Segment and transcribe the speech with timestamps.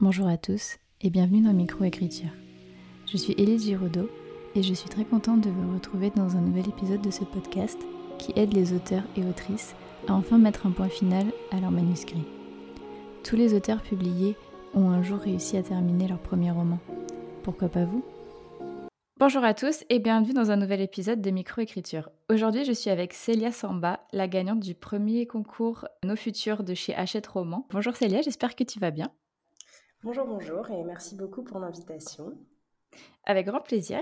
[0.00, 2.30] Bonjour à tous et bienvenue dans Microécriture.
[3.10, 4.08] Je suis Élise Giraudot
[4.54, 7.76] et je suis très contente de vous retrouver dans un nouvel épisode de ce podcast
[8.16, 9.74] qui aide les auteurs et autrices
[10.06, 12.22] à enfin mettre un point final à leur manuscrit.
[13.24, 14.36] Tous les auteurs publiés
[14.72, 16.78] ont un jour réussi à terminer leur premier roman.
[17.42, 18.04] Pourquoi pas vous?
[19.18, 22.08] Bonjour à tous et bienvenue dans un nouvel épisode de Microécriture.
[22.30, 26.94] Aujourd'hui, je suis avec Célia Samba, la gagnante du premier concours Nos Futurs de chez
[26.94, 27.66] Hachette Roman.
[27.70, 29.10] Bonjour Célia, j'espère que tu vas bien.
[30.04, 32.32] Bonjour, bonjour et merci beaucoup pour l'invitation.
[33.24, 33.98] Avec grand plaisir.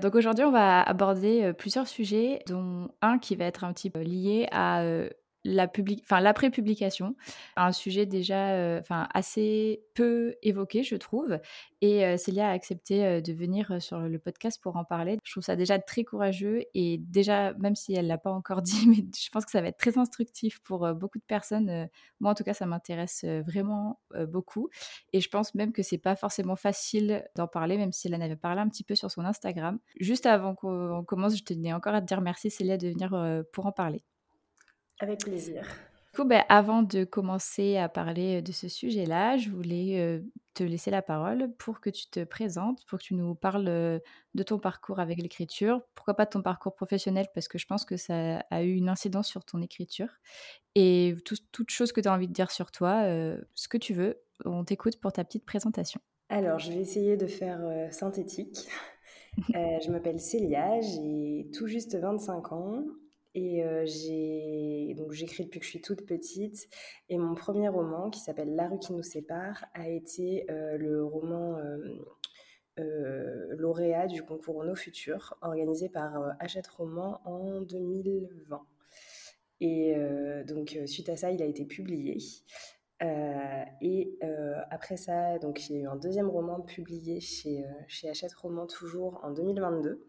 [0.00, 3.90] Donc aujourd'hui, on va aborder euh, plusieurs sujets, dont un qui va être un petit
[3.90, 5.10] peu lié à euh,
[5.44, 6.00] la public...
[6.04, 7.16] enfin, l'après-publication,
[7.56, 8.80] un sujet déjà euh,
[9.12, 11.38] assez peu évoqué, je trouve.
[11.82, 15.18] Et euh, Célia a accepté euh, de venir sur le podcast pour en parler.
[15.22, 18.62] Je trouve ça déjà très courageux et déjà, même si elle ne l'a pas encore
[18.62, 21.88] dit, mais je pense que ça va être très instructif pour beaucoup de personnes.
[22.20, 24.70] moi, en tout cas, ça m'intéresse vraiment beaucoup.
[25.12, 28.20] Et je pense même que c'est pas forcément facile d'en parler, même si elle en
[28.20, 29.78] avait parlé un petit peu sur son Instagram.
[30.00, 33.66] Juste avant qu'on commence, je tenais encore à te dire merci, Célia, de venir pour
[33.66, 34.04] en parler.
[35.00, 35.62] Avec plaisir.
[36.12, 40.22] Du coup, ben, avant de commencer à parler de ce sujet-là, je voulais
[40.54, 44.42] te laisser la parole pour que tu te présentes, pour que tu nous parles de
[44.44, 45.82] ton parcours avec l'écriture.
[45.96, 48.88] Pourquoi pas de ton parcours professionnel, parce que je pense que ça a eu une
[48.88, 50.06] incidence sur ton écriture.
[50.76, 53.02] Et toute chose que tu as envie de dire sur toi,
[53.54, 56.00] ce que tu veux, on t'écoute pour ta petite présentation.
[56.28, 58.68] Alors, je vais essayer de faire synthétique.
[59.48, 62.84] je m'appelle Célia, j'ai tout juste 25 ans.
[63.34, 66.68] Et euh, j'ai j'écris depuis que je suis toute petite.
[67.08, 71.04] Et mon premier roman, qui s'appelle La rue qui nous sépare, a été euh, le
[71.04, 71.58] roman
[72.78, 78.66] euh, lauréat du concours Nos Futurs, organisé par Hachette Roman en 2020.
[79.60, 79.94] Et
[80.46, 82.18] donc suite à ça, il a été publié.
[83.80, 84.18] et
[84.70, 88.66] après ça, donc il y a eu un deuxième roman publié chez, chez Hachette Roman
[88.66, 90.04] toujours en 2022,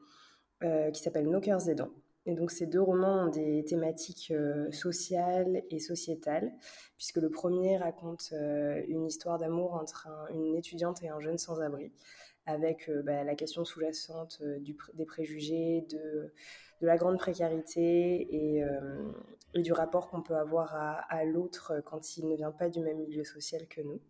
[0.91, 1.91] qui s'appelle Nos cœurs aidants
[2.25, 6.51] et donc ces deux romans ont des thématiques euh, sociales et sociétales,
[6.97, 11.91] puisque le premier raconte euh, une histoire d'amour entre une étudiante et un jeune sans-abri,
[12.47, 14.41] avec euh, bah, la question sous-jacente
[14.93, 16.33] des préjugés, de,
[16.81, 18.63] de, la grande précarité et,
[19.53, 22.81] et du rapport qu'on peut avoir à, à l'autre quand il ne vient pas du
[22.81, 24.01] même milieu social que nous.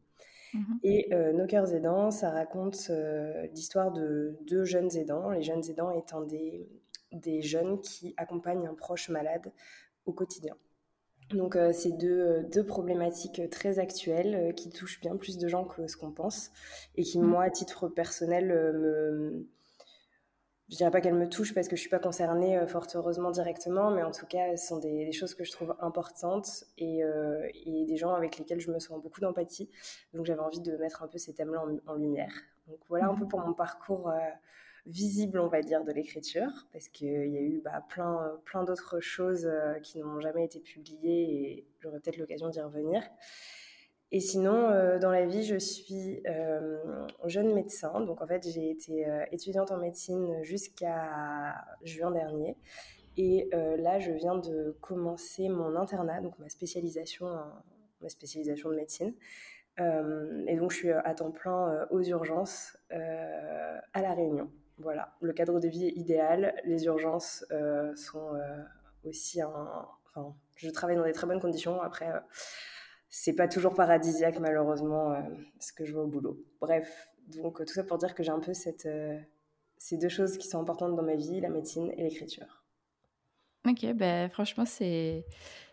[0.53, 2.89] Mmh et Nos cœurs aidants, ça raconte
[3.53, 6.69] l'histoire de deux jeunes aidants, les jeunes aidants étant des,
[7.15, 9.51] des jeunes qui accompagnent un proche malade
[10.05, 10.55] au quotidien.
[11.29, 15.47] Donc euh, c'est deux, euh, deux, problématiques très actuelles euh, qui touchent bien plus de
[15.47, 16.51] gens que ce qu'on pense
[16.95, 17.25] et qui, mmh.
[17.25, 19.47] moi, à titre personnel, me...
[20.69, 23.91] Je dirais pas qu'elles me touchent parce que je suis pas concernée fort heureusement directement,
[23.91, 27.01] mais en tout cas, ce sont des, choses que je trouve importantes et,
[27.67, 29.69] et, des gens avec lesquels je me sens beaucoup d'empathie.
[30.15, 32.33] Donc j'avais envie de mettre un peu ces thèmes-là en, lumière.
[32.65, 33.27] Donc voilà un peu mmh.
[33.27, 34.11] pour mon parcours
[34.85, 38.99] visible, on va dire, de l'écriture, parce qu'il y a eu bah, plein, plein d'autres
[38.99, 43.01] choses euh, qui n'ont jamais été publiées et j'aurai peut-être l'occasion d'y revenir.
[44.11, 47.99] Et sinon, euh, dans la vie, je suis euh, jeune médecin.
[48.01, 52.55] Donc, en fait, j'ai été étudiante en médecine jusqu'à juin dernier.
[53.17, 57.27] Et là, je viens de commencer mon internat, donc ma spécialisation,
[58.01, 59.13] ma spécialisation de médecine.
[59.79, 64.51] et donc, je suis à temps plein aux urgences à La Réunion.
[64.77, 66.53] Voilà, le cadre de vie est idéal.
[66.65, 68.63] Les urgences euh, sont euh,
[69.05, 69.87] aussi un.
[70.09, 71.81] Enfin, je travaille dans des très bonnes conditions.
[71.81, 72.19] Après, euh,
[73.09, 75.15] c'est pas toujours paradisiaque, malheureusement,
[75.59, 76.37] ce que je vois au boulot.
[76.59, 77.07] Bref,
[77.41, 78.89] donc tout ça pour dire que j'ai un peu cette,
[79.77, 82.65] ces deux choses qui sont importantes dans ma vie la médecine et l'écriture.
[83.65, 85.25] Ok, ben franchement, c'est.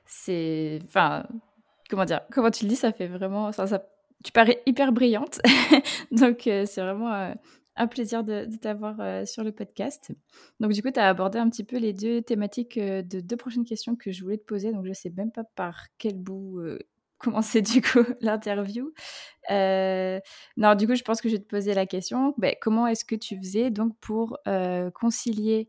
[0.06, 1.26] c'est Enfin,
[1.90, 3.50] comment dire Comment tu le dis, ça fait vraiment.
[3.50, 3.84] Ça, ça...
[4.22, 5.40] Tu parais hyper brillante.
[6.12, 7.34] donc, c'est vraiment
[7.76, 10.12] un plaisir de, t'avoir euh, sur le podcast.
[10.60, 13.36] Donc, du coup, tu as abordé un petit peu les deux thématiques euh, de deux
[13.36, 14.72] prochaines questions que je voulais te poser.
[14.72, 16.78] Donc, je ne sais même pas par quel bout euh,
[17.18, 18.92] commencer, du coup, l'interview.
[19.48, 22.34] non, du coup, je pense que je vais te poser la question.
[22.36, 24.38] Ben, comment est-ce que tu faisais donc pour
[24.94, 25.68] concilier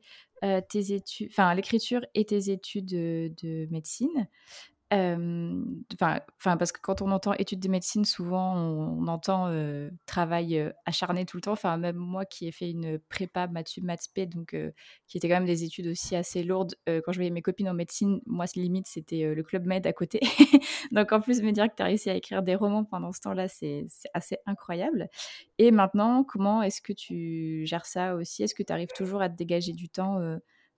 [0.67, 4.27] tes études, enfin, l'écriture et tes études de médecine?
[4.93, 9.49] Enfin, parce que quand on entend études de médecine, souvent on, entend
[10.05, 11.51] travail acharné tout le temps.
[11.51, 14.55] Enfin, même moi qui ai fait une prépa maths maths donc
[15.07, 16.75] qui était quand même des études aussi assez lourdes.
[16.87, 20.19] quand je voyais mes copines en médecine, moi limite c'était le club med à côté.
[20.91, 23.21] donc en plus me dire que tu as réussi à écrire des romans pendant ce
[23.21, 25.09] temps-là, c'est assez incroyable.
[25.57, 28.43] Et maintenant, comment est-ce que tu gères ça aussi?
[28.43, 30.19] Est-ce que tu arrives toujours à te dégager du temps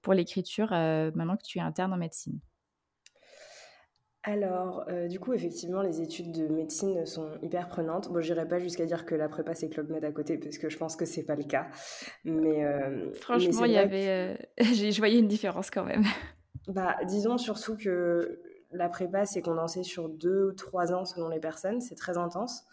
[0.02, 2.40] pour l'écriture maintenant que tu es interne en médecine?
[4.28, 8.12] Alors, euh, du coup, effectivement, les études de médecine sont hyper prenantes.
[8.12, 10.68] Bon, j'irai pas jusqu'à dire que la prépa, c'est Club Med à côté, parce que
[10.68, 11.68] je pense que c'est pas le cas.
[12.24, 14.10] Mais, euh, Franchement, il y avait...
[14.10, 16.04] Euh, je voyais une différence quand même.
[16.68, 18.42] Bah, disons surtout que
[18.72, 21.80] la prépa, c'est condensé sur deux ou trois ans selon les personnes.
[21.80, 22.64] C'est très intense.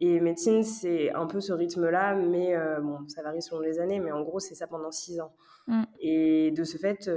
[0.00, 4.12] Et médecine, c'est un peu ce rythme-là, mais bon, ça varie selon les années, mais
[4.12, 5.34] en gros, c'est ça pendant six ans.
[5.66, 5.82] Mm.
[6.00, 7.10] Et de ce fait,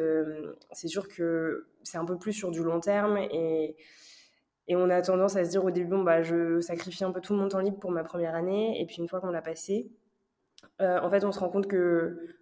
[0.74, 3.77] c'est sûr que c'est un peu plus sur du long terme et,
[4.68, 7.21] et on a tendance à se dire au début, bon, bah, je sacrifie un peu
[7.21, 8.81] tout mon temps libre pour ma première année.
[8.81, 9.91] Et puis une fois qu'on l'a passé,
[10.81, 12.35] euh, en fait, on se rend compte que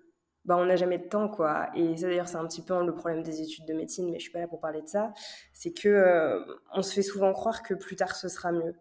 [0.45, 1.69] bah, on n'a jamais de temps, quoi.
[1.75, 4.23] Et ça, d'ailleurs, c'est un petit peu le problème des études de médecine, mais je
[4.23, 5.13] suis pas là pour parler de ça.
[5.53, 6.39] C'est que euh,
[6.73, 8.75] on se fait souvent croire que plus tard, ce sera mieux.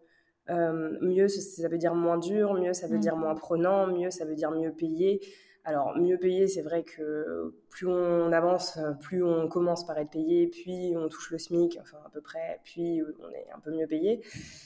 [0.51, 3.01] Euh, mieux, ça veut dire moins dur, mieux, ça veut mmh.
[3.01, 5.21] dire moins prenant, mieux, ça veut dire mieux payé.
[5.65, 10.49] Alors, mieux payé, c'est vrai que plus on avance, plus on commence par être payé,
[10.49, 13.87] puis on touche le SMIC, enfin à peu près, puis on est un peu mieux
[13.87, 14.25] payé.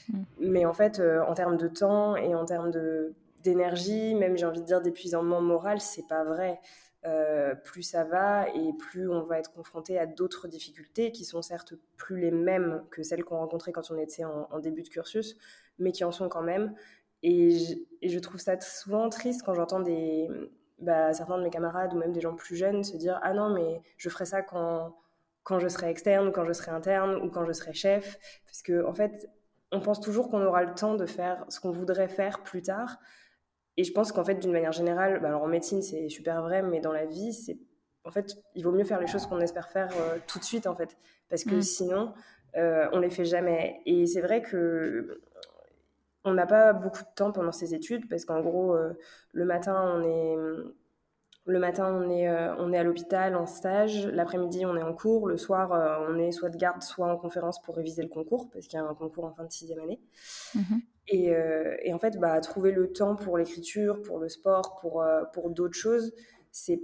[0.08, 0.22] Mm.
[0.38, 2.70] Mais en fait, euh, en termes de temps et en termes
[3.42, 6.60] d'énergie, même j'ai envie de dire d'épuisement moral, c'est pas vrai.
[7.06, 11.42] Euh, plus ça va et plus on va être confronté à d'autres difficultés qui sont
[11.42, 15.36] certes plus les mêmes que celles qu'on rencontrait quand on était en, début de cursus,
[15.78, 16.74] mais qui en sont quand même.
[17.22, 17.58] Et
[18.02, 20.28] je, trouve ça souvent triste quand j'entends des,
[20.78, 23.50] bah, certains de mes camarades ou même des gens plus jeunes se dire ah non
[23.50, 24.96] mais je ferai ça quand
[25.42, 28.84] quand je serai externe quand je serai interne ou quand je serai chef parce que
[28.84, 29.28] en fait
[29.72, 32.98] on pense toujours qu'on aura le temps de faire ce qu'on voudrait faire plus tard
[33.76, 36.62] et je pense qu'en fait d'une manière générale bah, alors en médecine c'est super vrai
[36.62, 37.58] mais dans la vie c'est
[38.04, 40.66] en fait il vaut mieux faire les choses qu'on espère faire euh, tout de suite
[40.66, 40.96] en fait
[41.28, 41.62] parce que mmh.
[41.62, 42.14] sinon
[42.56, 45.20] euh, on les fait jamais et c'est vrai que
[46.24, 48.94] on n'a pas beaucoup de temps pendant ces études parce qu'en gros, euh,
[49.32, 50.36] le matin, on est,
[51.44, 54.06] le matin, on est, euh, on est à l'hôpital en stage.
[54.06, 55.28] L'après-midi, on est en cours.
[55.28, 58.66] Le soir, on est soit de garde, soit en conférence pour réviser le concours parce
[58.66, 60.00] qu'il y a un concours en fin de sixième année.
[60.54, 60.80] Mhm.
[61.08, 61.32] Et,
[61.82, 65.04] et, en fait, bah, trouver le temps pour l'écriture, pour le sport, pour,
[65.34, 66.14] pour d'autres choses,
[66.50, 66.80] c'est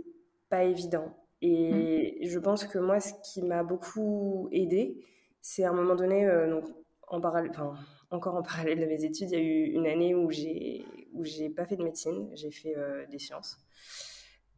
[0.51, 1.17] pas évident.
[1.41, 2.29] Et mhm.
[2.29, 5.03] je pense que moi, ce qui m'a beaucoup aidé,
[5.41, 6.65] c'est à un moment donné, donc,
[7.09, 7.75] en parallèle, enfin,
[8.11, 11.25] encore en parallèle de mes études, il y a eu une année où j'ai où
[11.25, 13.59] j'ai pas fait de médecine, j'ai fait euh, des sciences.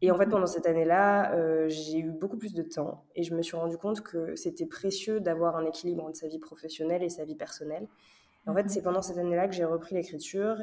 [0.01, 3.35] Et en fait, pendant cette année-là, euh, j'ai eu beaucoup plus de temps et je
[3.35, 7.09] me suis rendu compte que c'était précieux d'avoir un équilibre entre sa vie professionnelle et
[7.09, 7.87] sa vie personnelle.
[8.47, 10.57] En fait, c'est pendant cette année-là que j'ai repris l'écriture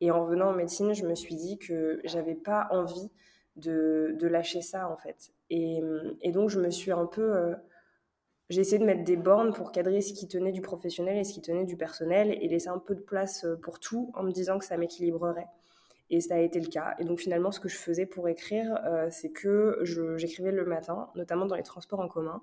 [0.00, 3.10] et en revenant en médecine, je me suis dit que j'avais pas envie
[3.56, 5.32] de, lâcher ça en fait.
[5.50, 5.80] Et,
[6.32, 7.54] donc, je me suis un peu euh,
[8.48, 11.32] j'ai essayé de mettre des bornes pour cadrer ce qui tenait du professionnel et ce
[11.32, 14.32] qui tenait du personnel et laisser un peu de place euh, pour tout en me
[14.32, 15.48] disant que ça m'équilibrerait.
[16.08, 16.94] Et ça a été le cas.
[17.00, 19.80] Et donc finalement, ce que je faisais pour écrire, euh, c'est que
[20.16, 22.42] j'écrivais le matin, notamment dans les transports en commun,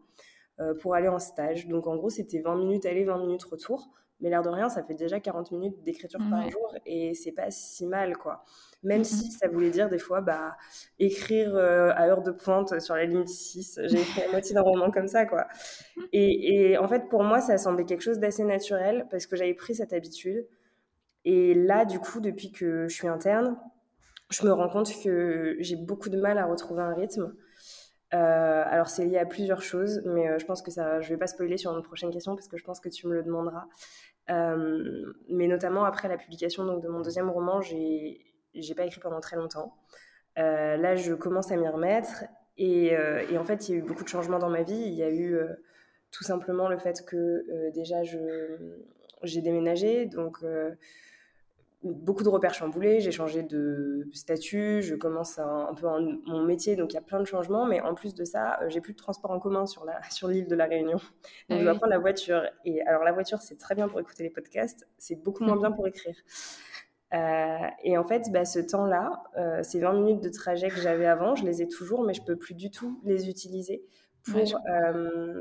[0.81, 1.67] pour aller en stage.
[1.67, 3.89] Donc en gros, c'était 20 minutes aller, 20 minutes retour.
[4.19, 7.51] Mais l'air de rien, ça fait déjà 40 minutes d'écriture par jour et c'est pas
[7.51, 8.45] si mal, quoi.
[8.81, 10.55] Même si ça voulait dire des fois, bah,
[10.99, 13.79] écrire euh, à heure de pointe sur la ligne 6.
[13.85, 15.47] J'ai écrit la moitié d'un roman comme ça, quoi.
[16.13, 19.53] Et, et, en fait, pour moi, ça semblait quelque chose d'assez naturel parce que j'avais
[19.53, 20.45] pris cette habitude.
[21.25, 23.57] Et là, du coup, depuis que je suis interne,
[24.29, 27.33] je me rends compte que j'ai beaucoup de mal à retrouver un rythme.
[28.13, 31.17] Euh, alors c'est lié à plusieurs choses, mais euh, je pense que ça, je vais
[31.17, 33.65] pas spoiler sur une prochaine question parce que je pense que tu me le demanderas.
[34.29, 38.21] Euh, mais notamment après la publication donc, de mon deuxième roman, j'ai,
[38.75, 39.75] pas écrit pendant très longtemps.
[40.35, 42.25] là, je commence à m'y remettre
[42.57, 42.93] et,
[43.29, 44.83] et, en fait, il y a eu beaucoup de changements dans ma vie.
[44.85, 45.39] Il y a eu
[46.11, 50.37] tout simplement le fait que déjà j'ai déménagé, donc
[51.83, 55.87] beaucoup de repères chamboulés, j'ai changé de statut, je commence un, peu
[56.25, 58.69] mon métier, donc il y a plein de changements, mais en plus de ça, euh,
[58.69, 59.85] j'ai plus de transport en commun sur
[60.29, 60.99] l'île sur de la Réunion.
[61.49, 62.43] Donc je dois prendre la voiture.
[62.65, 65.71] Et alors la voiture, c'est très bien pour écouter les podcasts, c'est beaucoup moins bien
[65.71, 66.15] pour écrire.
[67.13, 71.05] Euh, et en fait, bah, ce temps-là, euh, ces 20 minutes de trajet que j'avais
[71.05, 73.83] avant, je les ai toujours, mais je peux plus du tout les utiliser
[74.23, 74.57] pour,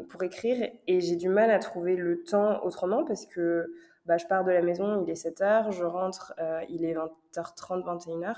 [0.09, 0.71] pour écrire.
[0.87, 3.73] Et j'ai du mal à trouver le temps autrement parce que
[4.07, 7.83] bah, je pars de la maison, il est 7h, je rentre, euh, il est 20h30,
[7.85, 8.35] 21h.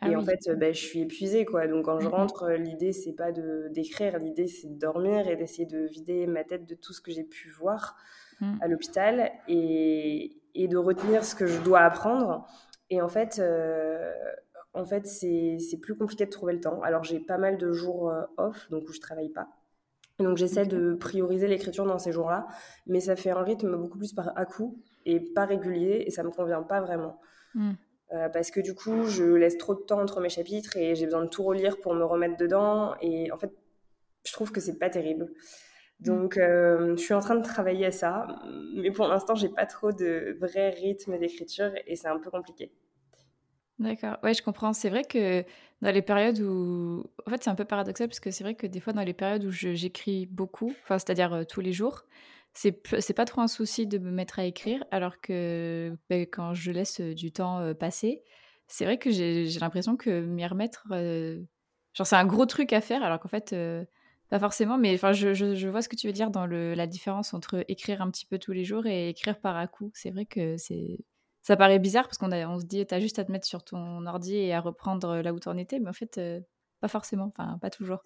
[0.00, 1.66] Ah et en fait, bah, je suis épuisée, quoi.
[1.66, 5.66] Donc, quand je rentre, l'idée, c'est pas de d'écrire, l'idée, c'est de dormir et d'essayer
[5.66, 7.96] de vider ma tête de tout ce que j'ai pu voir
[8.40, 8.58] mmh.
[8.62, 12.46] à l'hôpital et, et, de retenir ce que je dois apprendre.
[12.88, 14.12] Et en fait, euh,
[14.74, 16.80] en fait c'est plus compliqué de trouver le temps.
[16.82, 19.48] Alors, j'ai pas mal de jours euh, off, donc où je travaille pas.
[20.22, 22.46] Donc j'essaie de prioriser l'écriture dans ces jours-là,
[22.86, 26.30] mais ça fait un rythme beaucoup plus par à-coup et pas régulier, et ça me
[26.30, 27.20] convient pas vraiment.
[27.54, 27.72] Hmm.
[28.12, 31.06] Euh, parce que du coup, je laisse trop de temps entre mes chapitres et j'ai
[31.06, 32.94] besoin de tout relire pour me remettre dedans.
[33.00, 33.52] Et en fait,
[34.26, 35.32] je trouve que c'est pas terrible.
[35.98, 38.26] Donc, je suis en train de travailler à ça,
[38.74, 42.72] mais pour l'instant, j'ai pas trop de vrai rythme d'écriture et c'est un peu compliqué.
[43.78, 44.18] D'accord.
[44.22, 44.72] Ouais, je comprends.
[44.72, 45.44] C'est vrai que
[45.80, 48.66] dans les périodes où en fait, c'est un peu paradoxal parce que c'est vrai que
[48.66, 52.04] des fois dans les périodes où j'écris beaucoup, enfin, c'est-à-dire, tous les jours,
[52.54, 52.72] c'est
[53.16, 57.00] pas trop un souci de me mettre à écrire alors que, beh, quand je laisse,
[57.00, 58.22] du temps, passer,
[58.68, 60.86] c'est vrai que j'ai l'impression que m'y remettre,
[61.94, 63.56] genre c'est un gros truc à faire alors qu'en fait,
[64.28, 64.76] pas forcément.
[64.78, 68.10] Mais enfin, je vois ce que tu veux dire dans la différence entre écrire un
[68.10, 69.90] petit peu tous les jours et écrire par à coup.
[69.94, 70.98] C'est vrai que c'est
[71.42, 73.64] ça paraît bizarre parce qu'on on se dit: «Tu as juste à te mettre sur
[73.64, 76.18] ton ordi et à reprendre, là où tu en étais», mais en fait,
[76.82, 78.04] pas forcément, enfin pas toujours.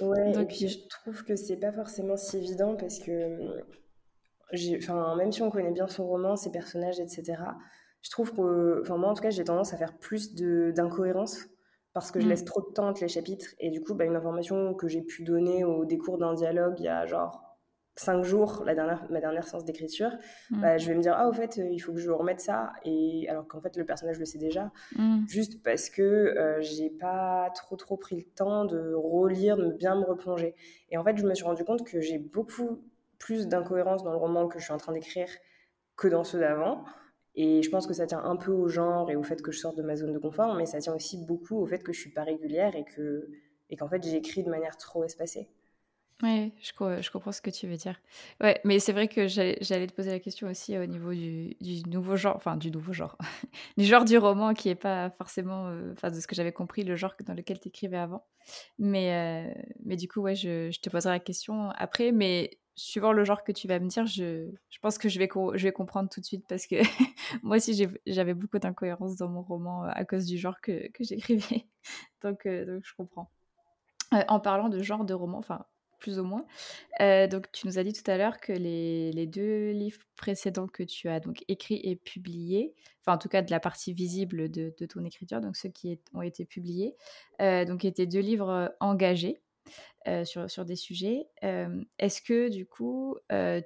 [0.00, 3.36] Ouais et puis je trouve que c'est pas forcément si évident parce que,
[4.52, 7.58] j'ai enfin, même si on connaît bien son roman, ses personnages et cetera,
[8.02, 11.48] je trouve que enfin moi en tout cas, j'ai tendance à faire plus d'incohérences
[11.92, 12.46] parce que je laisse mmh.
[12.46, 15.24] trop de temps entre les chapitres et du coup, bah, une information que j'ai pu
[15.24, 17.42] donner au décours d'un dialogue il y a genre
[17.96, 20.10] cinq jours, la dernière, ma dernière séance d'écriture,
[20.50, 20.60] mmh.
[20.60, 22.72] bah, je vais me dire, ah, au fait, il faut que je remette ça.
[22.84, 25.26] Et alors qu'en fait, le personnage le sait déjà, mmh.
[25.26, 29.96] juste parce que euh, j'ai pas trop, trop pris le temps de relire, de bien
[29.96, 30.54] me replonger.
[30.90, 32.82] Et en fait, je me suis rendu compte que j'ai beaucoup
[33.18, 35.28] plus d'incohérences dans le roman que je suis en train d'écrire
[35.96, 36.84] que dans ceux d'avant.
[37.34, 39.58] Et je pense que ça tient un peu au genre et au fait que je
[39.58, 42.00] sorte de ma zone de confort, mais ça tient aussi beaucoup au fait que je
[42.00, 43.28] suis pas régulière et que
[43.68, 45.50] et qu'en fait j'écris de manière trop espacée.
[46.22, 46.72] Oui, je,
[47.10, 48.00] comprends ce que tu veux dire.
[48.40, 51.54] Ouais, mais c'est vrai que j'allais te poser la question aussi au niveau du,
[51.88, 53.18] nouveau genre, enfin du nouveau genre,
[53.76, 56.84] du genre du roman qui est pas forcément, euh, enfin de ce que j'avais compris,
[56.84, 58.24] le genre dans lequel tu écrivais avant.
[58.78, 63.24] Mais, euh, mais du coup, ouais, je, te poserai la question après, mais suivant le
[63.24, 66.08] genre que tu vas me dire, je, je pense que je vais, je vais comprendre
[66.08, 66.76] tout de suite parce que
[67.42, 71.04] moi aussi j'avais beaucoup d'incohérences dans mon roman euh, à cause du genre que, que
[71.04, 71.66] j'écrivais.
[72.22, 73.30] donc, donc je comprends.
[74.12, 75.66] en parlant de genre de roman, enfin
[75.98, 76.46] plus ou moins.
[77.00, 80.82] Euh, donc, tu nous as dit tout à l'heure que les, deux livres précédents que
[80.82, 84.70] tu as donc écrits et publiés, enfin en tout cas de la partie visible de,
[84.86, 86.94] ton écriture, donc ceux qui ont été publiés,
[87.40, 89.40] euh, donc étaient deux livres euh, engagés.
[90.24, 91.26] sur, sur, des sujets.
[91.98, 93.16] Est-ce que du coup,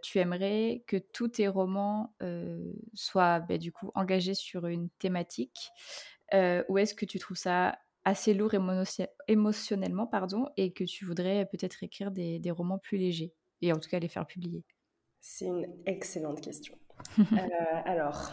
[0.03, 2.15] tu aimerais que tous tes romans
[2.95, 5.71] soient bah, du coup engagés sur une thématique
[6.33, 8.53] ou est-ce que tu trouves ça assez lourd
[9.29, 13.79] émotionnellement pardon, et que tu voudrais peut-être écrire des, des, romans plus légers, et en
[13.79, 14.65] tout cas les faire publier?
[15.21, 16.75] C'est une excellente question.
[17.19, 17.23] euh,
[17.85, 18.33] alors,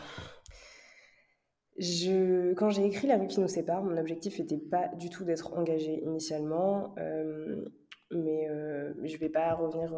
[1.78, 5.26] je, quand j'ai écrit La rue qui nous sépare, mon objectif n'était pas du tout
[5.26, 7.66] d'être engagé initialement, euh,
[8.12, 9.94] mais euh, je ne vais pas revenir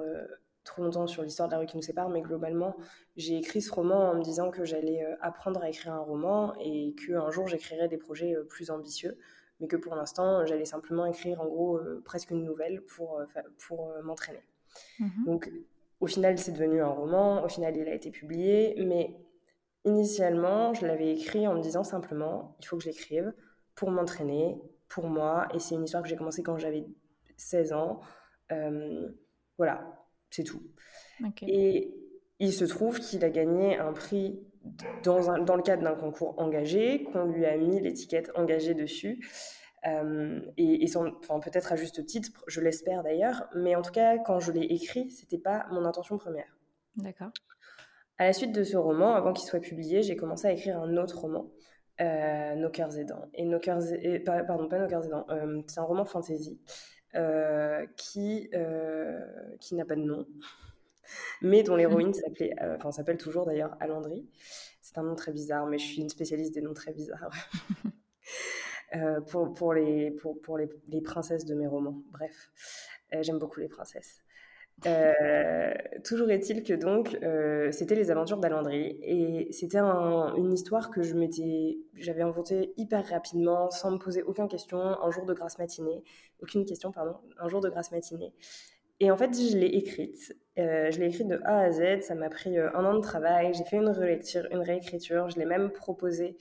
[0.63, 2.75] trop longtemps sur l'histoire de La rue qui nous sépare, mais globalement,
[3.15, 6.95] j'ai écrit ce roman en me disant que j'allais apprendre à écrire un roman et
[6.95, 9.17] qu'un jour j'écrirais des projets plus ambitieux
[9.59, 13.25] mais que pour l'instant, j'allais simplement écrire en gros euh, presque une nouvelle pour, euh,
[13.67, 14.43] pour euh, m'entraîner.
[14.99, 15.25] Mhm.
[15.25, 15.51] Donc,
[15.99, 19.15] au final, c'est devenu un roman, au final, il a été publié, mais
[19.83, 23.33] initialement, je l'avais écrit en me disant simplement, il faut que je l'écrive
[23.75, 26.85] pour m'entraîner, pour moi, et c'est une histoire que j'ai commencé quand j'avais
[27.37, 27.99] 16 ans.
[29.57, 30.61] voilà, c'est tout.
[31.41, 31.93] Et
[32.39, 34.39] il se trouve qu'il a gagné un prix
[35.03, 39.19] dans, un, dans le cadre d'un concours engagé, qu'on lui a mis l'étiquette engagée dessus.
[39.87, 44.39] Euh, et, enfin, peut-être à juste titre, je l'espère d'ailleurs, mais en tout cas, quand
[44.39, 46.57] je l'ai écrit, c'était pas mon intention première.
[46.95, 47.31] D'accord.
[48.17, 50.97] À la suite de ce roman, avant qu'il soit publié, j'ai commencé à écrire un
[50.97, 51.49] autre roman,
[52.01, 53.25] euh, Nos cœurs aidants.
[53.33, 56.59] Et Nos cœurs, et, pardon, pas Nos cœurs aidants, euh, c'est un roman fantasy
[57.15, 58.49] euh, qui,
[59.61, 60.25] qui n'a pas de nom
[61.41, 64.27] mais dont l'héroïne s'appelait, euh, enfin s'appelle toujours d'ailleurs Alandry.
[64.81, 67.31] C'est un nom très bizarre, mais je suis une spécialiste des noms très bizarres.
[68.95, 72.01] Euh, pour, pour, les, pour, pour les, les, princesses de mes romans.
[72.09, 72.49] Bref,
[73.13, 74.23] euh, j'aime beaucoup les princesses.
[76.03, 77.15] toujours est-il que donc
[77.71, 83.69] c'était les aventures d'Alandry et c'était une histoire que je m'étais j'avais inventée hyper rapidement
[83.69, 86.01] sans me poser aucune question un jour de grâce matinée
[86.41, 88.33] aucune question pardon un jour de grâce matinée
[88.99, 90.35] et en fait, je l'ai écrite.
[90.59, 92.01] Euh, je l'ai écrite de A à Z.
[92.01, 93.53] Ça m'a pris euh, un an de travail.
[93.53, 95.29] J'ai fait une relecture, une réécriture.
[95.29, 96.37] Je l'ai même proposé.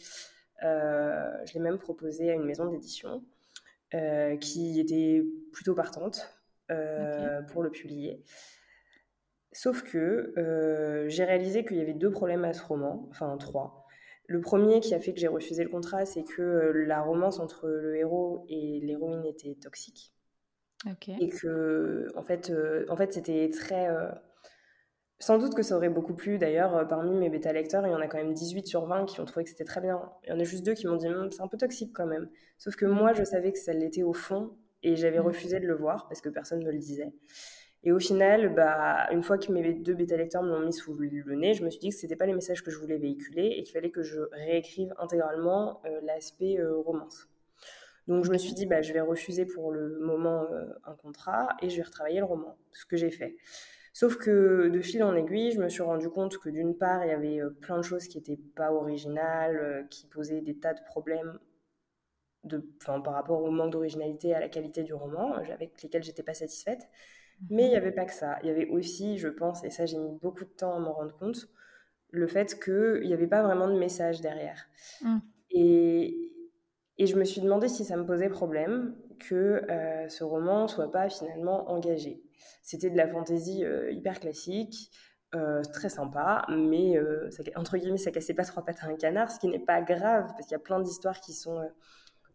[0.64, 3.22] Euh, je l'ai même proposé à une maison d'édition
[4.40, 6.28] qui était plutôt partante
[7.48, 8.22] pour le publier.
[9.52, 10.34] Sauf que
[11.08, 13.86] j'ai réalisé qu'il y avait deux problèmes à ce roman, enfin trois.
[14.26, 16.42] Le premier qui a fait que j'ai refusé le contrat, c'est que
[16.86, 20.12] la romance entre le héros et l'héroïne était toxique.
[21.20, 23.88] Et que, en fait, euh, en fait c'était très.
[23.88, 24.08] Euh,
[25.20, 26.38] sans doute que ça aurait beaucoup plu.
[26.38, 29.20] D'ailleurs, euh, parmi mes bêta-lecteurs, il y en a quand même 18 sur 20 qui
[29.20, 30.00] ont trouvé que c'était très bien.
[30.24, 32.06] Il y en a juste deux qui m'ont dit hum, c'est un peu toxique quand
[32.06, 32.28] même.
[32.58, 35.22] Sauf que moi, je savais que ça l'était au fond et j'avais mmh.
[35.22, 37.12] refusé de le voir parce que personne ne le disait.
[37.84, 41.34] Et au final, bah, une fois que mes deux bêta-lecteurs me l'ont mis sous le
[41.36, 43.54] nez, je me suis dit que ce n'était pas les messages que je voulais véhiculer
[43.56, 47.28] et qu'il fallait que je réécrive intégralement euh, l'aspect euh, romance.
[48.08, 51.48] Donc je me suis dit, bah, je vais refuser pour le moment euh, un contrat
[51.62, 53.36] et je vais retravailler le roman, ce que j'ai fait.
[53.92, 57.08] Sauf que de fil en aiguille, je me suis rendu compte que d'une part, il
[57.08, 61.38] y avait plein de choses qui n'étaient pas originales, qui posaient des tas de problèmes
[62.44, 66.34] de, par rapport au manque d'originalité, à la qualité du roman, avec lesquels j'étais pas
[66.34, 66.88] satisfaite.
[67.50, 68.38] Mais il n'y avait pas que ça.
[68.42, 70.92] Il y avait aussi, je pense, et ça j'ai mis beaucoup de temps à m'en
[70.92, 71.48] rendre compte,
[72.10, 74.66] le fait qu'il n'y avait pas vraiment de message derrière.
[75.02, 75.18] Mm.
[75.50, 76.32] Et,
[76.98, 80.90] et, je me suis demandé si ça me posait problème que euh, ce roman soit
[80.90, 82.22] pas finalement engagé.
[82.62, 84.90] C'était de la fantaisie euh, hyper classique,
[85.34, 86.98] euh, très sympa, mais
[87.30, 89.82] ça, entre guillemets, ça cassait pas trois pattes à un canard, ce qui n'est pas
[89.82, 91.60] grave, parce qu'il y a plein d'histoires qui sont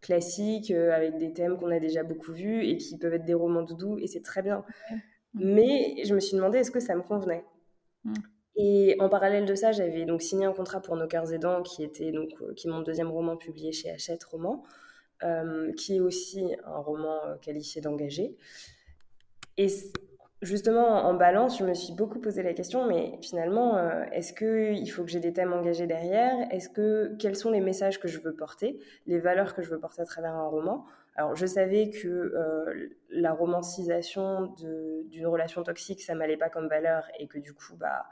[0.01, 3.63] classiques, avec des thèmes qu'on a déjà beaucoup vus et qui peuvent être des romans
[3.63, 4.63] doudou, et c'est très bien.
[5.33, 7.45] Mais je me suis demandé est-ce que ça me convenait?
[8.55, 11.83] Et en parallèle de ça, j'avais donc signé un contrat pour Nos cœurs aidants, qui
[11.83, 14.63] était donc euh, qui est mon deuxième roman publié chez Hachette Roman,
[15.23, 18.35] euh, qui est aussi un roman qualifié d'engagé.
[19.57, 19.67] Et
[20.43, 24.89] justement, en balance, je me suis beaucoup posé la question, mais finalement, euh, est-ce qu'il
[24.91, 26.47] faut que j'ai des thèmes engagés derrière?
[26.51, 29.79] Est-ce que quels sont les messages que je veux porter, les valeurs que je veux
[29.79, 30.85] porter à travers un roman?
[31.15, 37.07] Alors, je savais que euh, la romancisation d'une relation toxique, ça m'allait pas comme valeur,
[37.19, 38.05] et que du coup, bah,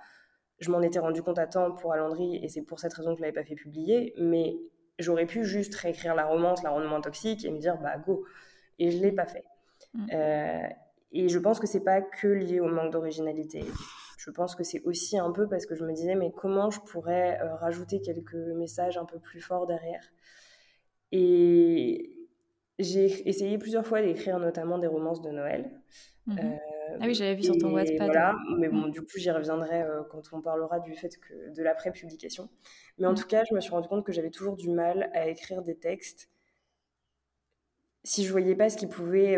[0.61, 3.17] je m'en étais rendu compte à temps pour Alandry, et c'est pour cette raison que
[3.17, 4.13] je l'avais pas fait publier.
[4.17, 4.55] Mais
[4.99, 8.25] j'aurais pu juste réécrire la romance, la rendre moins toxique, et me dire, bah go.
[8.79, 9.43] Et je l'ai pas fait.
[9.93, 10.05] Mmh.
[10.13, 10.67] Euh,
[11.11, 13.65] et je pense que c'est pas que lié au manque d'originalité.
[14.17, 16.79] Je pense que c'est aussi un peu parce que je me disais, mais comment je
[16.79, 20.03] pourrais euh, rajouter quelques messages un peu plus forts derrière?
[21.11, 22.29] Et
[22.77, 25.71] j'ai essayé plusieurs fois d'écrire notamment des romances de Noël.
[26.31, 26.39] Mhm.
[26.39, 28.07] Euh, ah oui, j'avais vu sur ton Wattpad.
[28.07, 28.91] Voilà, mais bon, mhm.
[28.91, 32.49] du coup, j'y reviendrai euh, quand on parlera du fait que de l'après-publication.
[32.97, 33.17] Mais en mhm.
[33.17, 35.77] tout cas, je me suis rendu compte que j'avais toujours du mal à écrire des
[35.77, 36.29] textes
[38.03, 39.37] si je voyais pas ce qui pouvait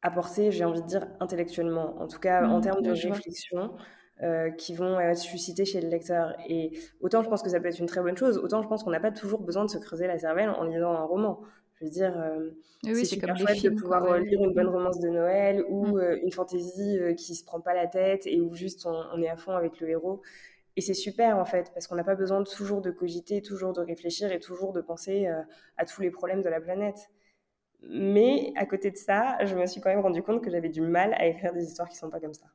[0.00, 3.74] apporter, j'ai envie de dire, intellectuellement, en tout cas en mmh, termes de réflexion.
[4.22, 6.34] Euh, qui vont être suscités chez le lecteur.
[6.48, 8.82] Et autant je pense que ça peut être une très bonne chose, autant je pense
[8.82, 11.42] qu'on n'a pas toujours besoin de se creuser la cervelle en lisant un roman.
[11.78, 12.50] Je veux dire, euh,
[12.82, 16.18] c'est super chouette de pouvoir euh, lire une bonne romance de Noël ou mmh.
[16.22, 19.36] une fantaisie qui se prend pas la tête et où juste on, on est à
[19.36, 20.22] fond avec le héros.
[20.76, 23.72] Et c'est super en fait, parce qu'on n'a pas besoin de, toujours de cogiter, toujours
[23.72, 25.26] de réfléchir et toujours de penser
[25.78, 27.08] à tous les problèmes de la planète.
[27.82, 30.80] Mais à côté de ça, je me suis quand même rendu compte que j'avais du
[30.80, 32.46] mal à écrire des histoires qui sont pas comme ça.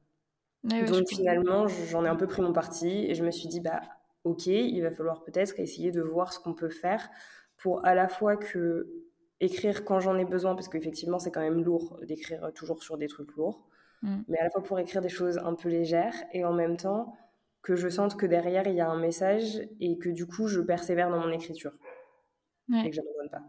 [0.63, 3.81] Donc finalement, j'en ai un peu pris mon parti et je me suis dit, bah
[4.23, 7.09] ok, il va falloir peut-être essayer de voir ce qu'on peut faire
[7.57, 8.87] pour à la fois que
[9.41, 13.07] écrire quand j'en ai besoin, parce qu'effectivement c'est quand même lourd d'écrire toujours sur des
[13.07, 13.67] trucs lourds,
[14.03, 14.21] mm.
[14.29, 17.13] mais à la fois pour écrire des choses un peu légères et en même temps
[17.61, 20.61] que je sente que derrière il y a un message et que du coup je
[20.61, 21.73] persévère dans mon écriture
[22.73, 23.43] et que je n'abandonne pas.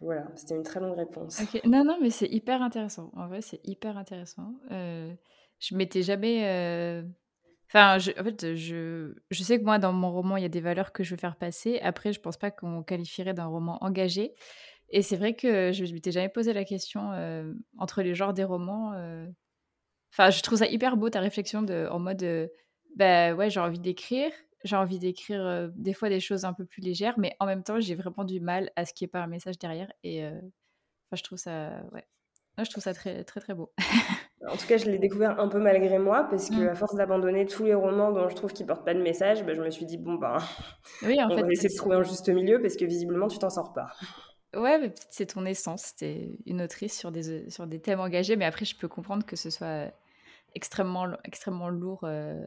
[0.00, 1.42] Voilà, c'était une très longue réponse.
[1.64, 3.10] Non, non, mais c'est hyper intéressant.
[3.16, 4.54] En vrai, c'est hyper intéressant.
[4.70, 5.12] Euh,
[5.58, 6.46] je m'étais jamais.
[6.46, 7.02] Euh,
[7.68, 10.60] enfin, en fait, je, je sais que moi, dans mon roman, il y a des
[10.60, 11.80] valeurs que je veux faire passer.
[11.80, 14.34] Après, je pense pas qu'on qualifierait d'un roman engagé.
[14.90, 18.44] Et c'est vrai que je m'étais jamais posé la question euh, entre les genres des
[18.44, 18.92] romans.
[20.12, 22.50] Enfin, je trouve ça hyper beau ta réflexion de, en mode,
[22.96, 24.32] bah ouais, j'ai envie d'écrire,
[24.64, 27.62] j'ai envie d'écrire euh, des fois des choses un peu plus légères, mais en même
[27.62, 29.92] temps, j'ai vraiment du mal à ce qu'il n'y ait pas un message derrière.
[30.02, 32.04] Et euh, enfin, je trouve ça, ouais,
[32.58, 33.72] je trouve ça très, très, très beau.
[34.48, 36.68] en tout cas, je l'ai découvert un peu malgré moi, parce que mmh.
[36.68, 39.54] à force d'abandonner tous les romans dont je trouve qu'ils portent pas de message, bah,
[39.54, 40.38] je me suis dit bon ben,
[41.02, 43.38] oui, en on fait, va essayer de trouver un juste milieu, parce que visiblement, tu
[43.38, 43.92] t'en sors pas.
[44.54, 45.94] Ouais, mais peut-être c'est ton essence.
[45.96, 49.36] T'es une autrice sur des, sur des thèmes engagés, mais après, je peux comprendre que
[49.36, 49.92] ce soit
[50.54, 52.40] extrêmement, extrêmement lourd euh,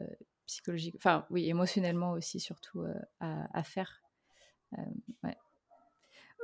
[0.46, 4.02] psychologique, enfin oui, émotionnellement aussi surtout euh, à, faire.
[4.78, 4.82] Euh,
[5.24, 5.36] ouais.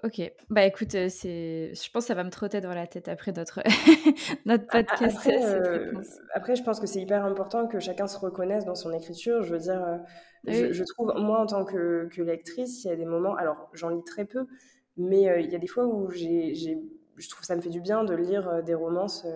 [0.04, 3.08] Ok, bah écoute, euh, c'est, je pense que ça va me trotter dans la tête
[3.08, 3.62] après notre,
[4.46, 5.18] notre podcast.
[5.18, 5.90] Après,
[6.34, 9.42] après, je pense que c'est hyper important que chacun se reconnaisse dans son écriture.
[9.42, 9.98] Je veux dire,
[10.46, 13.88] je, trouve, moi en tant que, que lectrice, il y a des moments, alors j'en
[13.88, 14.46] lis très peu,
[14.98, 18.04] mais il y a des fois où j'ai, je trouve ça me fait du bien
[18.04, 19.26] de lire des romances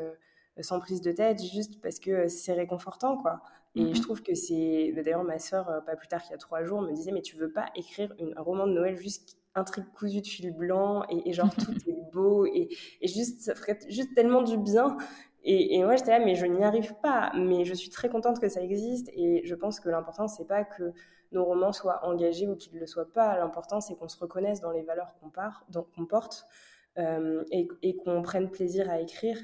[0.60, 3.40] sans prise de tête, juste parce que c'est réconfortant, quoi.
[3.74, 4.92] Et je mmh trouve que c'est.
[4.94, 7.10] Bah, d'ailleurs, ma sœur, euh, pas plus tard qu'il y a trois jours, me disait
[7.10, 10.26] Mais tu veux pas écrire une, un roman de Noël juste un truc cousu de
[10.26, 12.68] fil blanc et, genre tout est beau et,
[13.02, 14.96] et, juste ça ferait juste tellement du bien.
[15.44, 17.32] Et, et moi j'étais là, mais je n'y arrive pas.
[17.34, 20.64] Mais je suis très contente que ça existe et je pense que l'important c'est pas
[20.64, 20.92] que
[21.32, 23.36] nos romans soient engagés ou qu'ils ne le soient pas.
[23.38, 26.46] L'important c'est qu'on se reconnaisse dans les valeurs qu'on porte
[26.98, 29.38] euh, et, qu'on prenne plaisir à écrire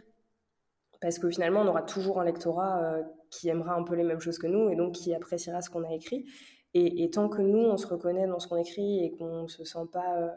[1.01, 4.21] parce que finalement, on aura toujours un lectorat euh, qui aimera un peu les mêmes
[4.21, 6.27] choses que nous et donc qui appréciera ce qu'on a écrit.
[6.75, 9.65] Et, tant que nous, on se reconnaît dans ce qu'on écrit et qu'on ne se
[9.65, 10.29] sent pas euh,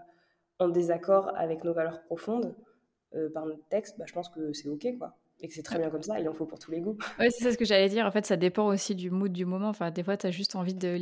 [0.59, 2.55] en désaccord avec nos valeurs profondes
[3.33, 5.17] par notre texte, bah, je pense que c'est OK, quoi.
[5.41, 6.97] Et que c'est très bien comme ça, il en faut pour tous les goûts.
[7.19, 8.05] Oui, c'est ça ce que j'allais dire.
[8.05, 9.69] En fait, ça dépend aussi du mood du moment.
[9.69, 10.99] Enfin, des fois, tu as juste envie de,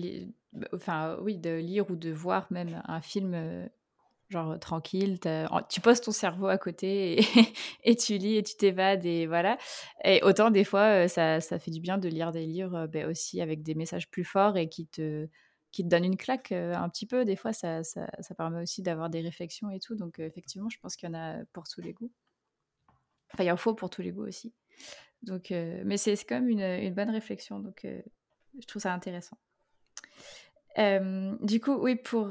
[0.74, 3.70] enfin, oui, de lire ou de voir même un film
[4.30, 5.20] genre tranquille,
[5.70, 7.20] tu poses ton cerveau à côté
[7.84, 9.58] et, tu lis et tu t'évades et voilà.
[10.04, 13.42] Et autant des fois, ça, ça, fait du bien de lire des livres ben, aussi
[13.42, 15.28] avec des messages plus forts et qui te,
[15.72, 17.26] qui te donnent une claque un petit peu.
[17.26, 19.96] Des fois, ça, ça permet aussi d'avoir des réflexions et tout.
[19.96, 22.12] Donc effectivement, je pense qu'il y en a pour tous les goûts.
[23.34, 24.54] Enfin, il en faut pour tous les goûts aussi.
[25.24, 27.60] Donc, mais c'est quand même une, une, bonne réflexion.
[27.60, 29.38] Donc, je trouve ça intéressant
[31.42, 32.30] du coup, oui, pour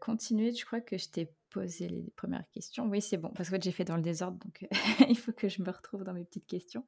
[0.00, 2.86] continuer, je crois que je t'ai posé les premières questions.
[2.86, 4.66] Oui, c'est bon, parce que j'ai fait dans le désordre, donc
[5.08, 6.84] il faut que je me retrouve dans mes petites questions.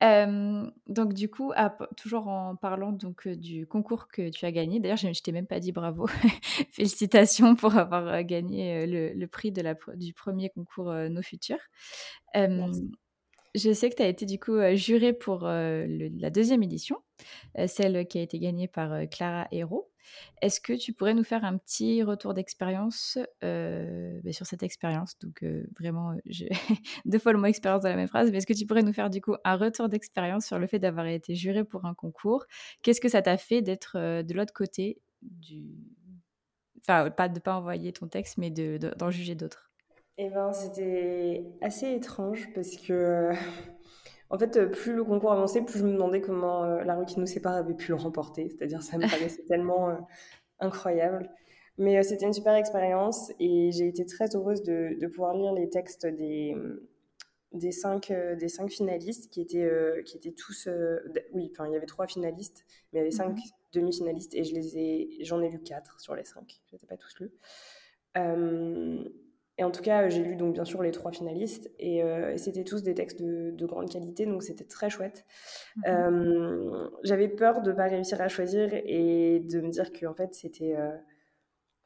[0.00, 1.52] donc du coup,
[1.96, 4.80] toujours en parlant donc du concours que tu as gagné.
[4.80, 6.08] D'ailleurs, je, ne t'ai même pas dit bravo.
[6.72, 11.62] Félicitations pour avoir gagné le, prix de la, du premier concours Nos Futurs.
[12.34, 16.98] Je sais que tu as été du coup jurée pour la deuxième édition,
[17.68, 19.91] celle qui a été gagnée par Clara Hérault.
[20.40, 25.18] Est-ce que tu pourrais nous faire un petit retour d'expérience bah, sur cette expérience?
[25.18, 25.44] Donc
[25.78, 26.14] vraiment,
[27.04, 28.92] deux fois le mot expérience dans la même phrase, mais est-ce que tu pourrais nous
[28.92, 32.44] faire du coup un retour d'expérience sur le fait d'avoir été jurée pour un concours?
[32.82, 35.76] Qu'est-ce que ça t'a fait d'être de l'autre côté du...
[36.80, 39.72] Enfin, pas de pas envoyer ton texte, mais d'en juger d'autres?
[40.18, 43.30] Eh ben, c'était assez étrange parce que,
[44.32, 47.20] en fait, plus le concours avançait, plus je me demandais comment euh, la rue qui
[47.20, 48.48] nous sépare avait pu le remporter.
[48.48, 49.96] C'est-à-dire, ça me paraissait tellement euh,
[50.58, 51.30] incroyable.
[51.76, 55.52] Mais euh, c'était une super expérience et j'ai été très heureuse de, de, pouvoir lire
[55.52, 56.56] les textes des,
[57.52, 59.70] des, cinq, des cinq finalistes qui étaient,
[60.06, 60.66] qui étaient tous.
[61.34, 63.42] oui, enfin, il y avait trois finalistes, mais il y avait cinq mhm.
[63.74, 66.62] demi-finalistes et je les ai, j'en ai lu quatre sur les cinq.
[66.70, 67.32] Je les ai pas tous lus.
[69.62, 72.64] Et en tout cas, j'ai lu donc bien sûr les trois finalistes et, euh, c'était
[72.64, 75.24] tous des textes de, grande qualité, donc c'était très chouette.
[75.76, 75.82] Mhm.
[75.86, 80.14] Euh, j'avais peur de ne pas réussir à choisir et de me dire que en
[80.14, 80.74] fait c'était.
[80.76, 80.90] Euh,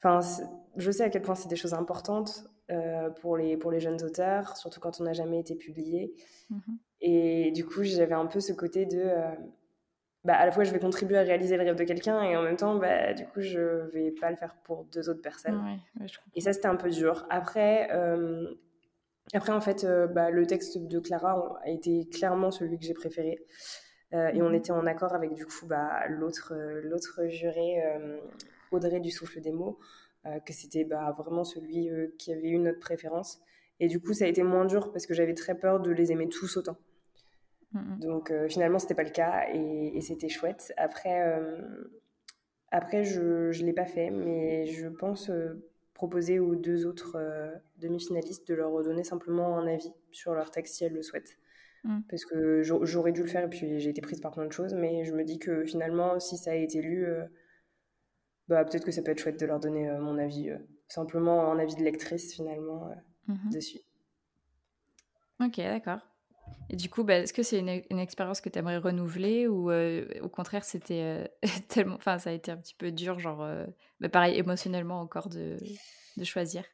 [0.03, 0.21] enfin,
[0.79, 2.45] je sais à quel point c'est des choses importantes
[3.21, 6.15] pour les pour les jeunes auteurs, surtout quand on n'a jamais été publié.
[6.49, 6.79] Mhm.
[7.03, 9.05] Et du coup, j'avais un peu ce côté de
[10.27, 12.43] bah, à la fois je vais contribuer à réaliser le rêve de quelqu'un et en
[12.43, 15.79] même temps bah, du coup je vais pas le faire pour deux autres personnes.
[16.35, 17.25] Et ça c'était un peu dur.
[17.31, 18.53] Après euh,
[19.35, 22.93] après en fait euh, bah, le texte de Clara a été clairement celui que j'ai
[22.93, 23.39] préféré.
[24.15, 24.57] Euh, et on mhm.
[24.57, 27.77] était en accord avec du coup bah, l'autre l'autre juré
[28.73, 29.79] Audrey du souffle des mots
[30.45, 33.39] que c'était bah, vraiment celui qui avait eu notre préférence.
[33.79, 36.11] Et du coup ça a été moins dur parce que j'avais très peur de les
[36.11, 36.77] aimer tous autant
[37.73, 38.01] Mm, mm.
[38.01, 40.73] Donc finalement, finalement, c'était pas le cas et, c'était chouette.
[40.77, 41.61] Après, euh,
[42.71, 47.55] après je ne l'ai pas fait, mais je pense euh, proposer aux deux autres euh,
[47.79, 51.39] demi-finalistes de leur donner simplement un avis sur leur texte si elles le souhaitent.
[51.85, 52.01] Mm.
[52.09, 54.75] Parce que j'aurais dû le faire et puis j'ai été prise par plein de choses,
[54.75, 57.07] mais je me dis que finalement, si ça a été lu,
[58.49, 60.51] bah, peut-être que ça peut être chouette de leur donner mon avis,
[60.89, 62.91] simplement un avis de lectrice finalement
[63.51, 63.81] dessus.
[65.41, 66.01] Ok, d'accord.
[66.69, 70.05] Et du coup, bah, est-ce que c'est une, expérience que tu aimerais renouveler ou euh,
[70.23, 71.25] au contraire, c'était euh,
[71.69, 71.95] tellement.
[71.95, 73.67] Enfin, ça a été un petit peu dur, genre, euh,
[74.01, 75.57] bah, pareil, émotionnellement encore de,
[76.17, 76.65] de choisir?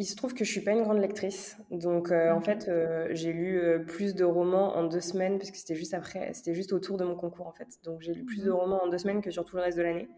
[0.00, 1.56] Il se trouve que je suis pas une grande lectrice.
[1.72, 2.70] Donc, en fait,
[3.10, 6.72] j'ai lu plus de romans en deux semaines, parce que c'était juste après, c'était juste
[6.72, 7.66] autour de mon concours, en fait.
[7.82, 9.76] Donc, j'ai lu plus de mmh romans en deux semaines que sur tout le reste
[9.76, 10.08] de l'année.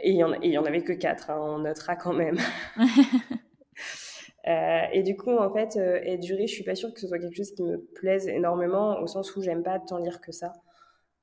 [0.00, 2.38] et il y, en, y en avait que quatre, hein, on notera quand même.
[5.00, 7.08] Euh, et du coup, en fait, euh, être juré, je suis pas sûre que ce
[7.08, 10.32] soit quelque chose qui me plaise énormément, au sens où j'aime pas tant lire que
[10.32, 10.52] ça.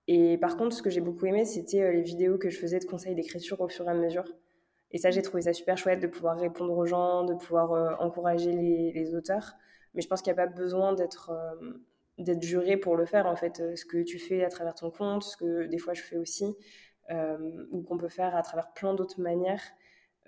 [0.08, 2.80] Et par contre, ce que j'ai beaucoup aimé, c'était euh, les vidéos que je faisais
[2.80, 4.26] de conseils d'écriture au fur et à mesure.
[4.92, 8.54] Et ça, j'ai trouvé ça super chouette de pouvoir répondre aux gens, de pouvoir encourager
[8.54, 9.54] les, les, auteurs.
[9.94, 11.32] Mais je pense qu'il n'y a pas besoin d'être
[12.18, 13.62] d'être juré pour le faire, en fait.
[13.76, 16.56] Ce que tu fais à travers ton compte, ce que des fois je fais aussi,
[17.12, 19.62] ou qu'on peut faire à travers plein d'autres manières.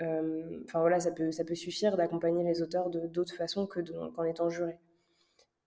[0.01, 3.81] Euh, enfin voilà, ça peut, ça peut suffire d'accompagner les auteurs de d'autres façons que
[4.12, 4.77] qu'en étant juré.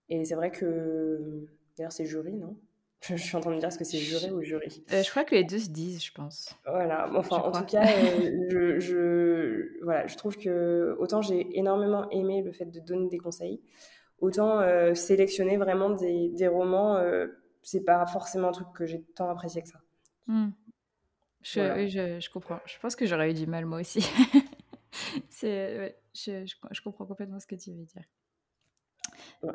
[0.09, 1.45] Et c'est vrai que.
[1.77, 2.57] D'ailleurs, c'est jury, non?
[3.01, 5.25] Je suis en train de dire est-ce que c'est juré ou jury euh, Je crois
[5.25, 6.55] que les deux se disent, je pense.
[6.65, 12.41] Voilà, enfin, en tout cas, euh, je, voilà, je trouve que autant j'ai énormément aimé
[12.41, 13.61] le fait de donner des conseils,
[14.19, 14.61] autant
[14.95, 17.03] sélectionner vraiment des, des romans,
[17.61, 19.79] c'est pas forcément un truc que j'ai tant apprécié que ça.
[20.27, 20.51] Hmm.
[21.43, 22.59] Je, Oui, je, je, comprends.
[22.65, 23.99] Je pense que j'aurais eu du mal moi aussi.
[25.29, 28.03] c'est, je, je, comprends complètement ce que tu veux dire.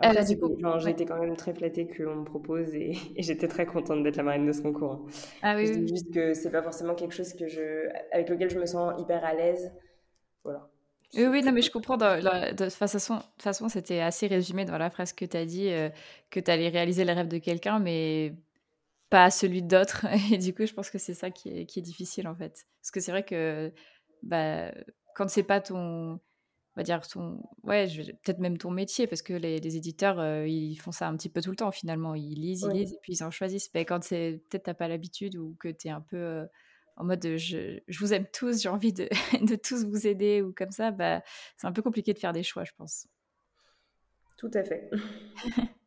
[0.00, 4.16] Après, j'ai été quand même très flattée qu'on me propose et, j'étais très contente d'être
[4.16, 4.92] la marraine de ce concours.
[4.92, 5.06] Hein.
[5.42, 8.50] Ah oui, je dis juste que c'est pas forcément quelque chose que je, avec lequel
[8.50, 9.72] je me sens hyper à l'aise.
[10.44, 10.68] Voilà.
[11.14, 11.96] Oui, oui, non, mais je comprends.
[11.96, 15.88] de toute façon, façon c'était assez résumé dans la phrase que tu as dit, euh,
[16.30, 18.34] que tu allais réaliser le rêve de quelqu'un, mais
[19.10, 20.06] pas celui d'autres.
[20.32, 22.66] Et du coup, je pense que c'est ça qui est, qui est, difficile, en fait.
[22.80, 23.72] Parce que c'est vrai que
[24.22, 24.72] bah,
[25.14, 26.20] quand c'est pas ton,
[26.76, 27.86] va dire ton, ouais,
[28.22, 31.40] peut-être même ton métier, parce que les, éditeurs, euh, ils font ça un petit peu
[31.40, 32.14] tout le temps, finalement.
[32.14, 33.70] Ils lisent, ils lisent, et puis ils en choisissent.
[33.74, 36.16] Mais quand c'est peut-être t'as pas l'habitude ou que tu es un peu...
[36.16, 36.46] Euh,
[37.00, 39.08] en mode je, je, vous aime tous, j'ai envie de,
[39.40, 41.22] de, tous vous aider ou comme ça, bah,
[41.56, 43.06] c'est un peu compliqué de faire des choix, je pense.
[44.36, 44.90] Tout à fait.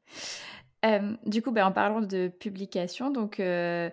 [0.85, 3.89] euh, du coup, bah, en parlant de publication, donc, euh,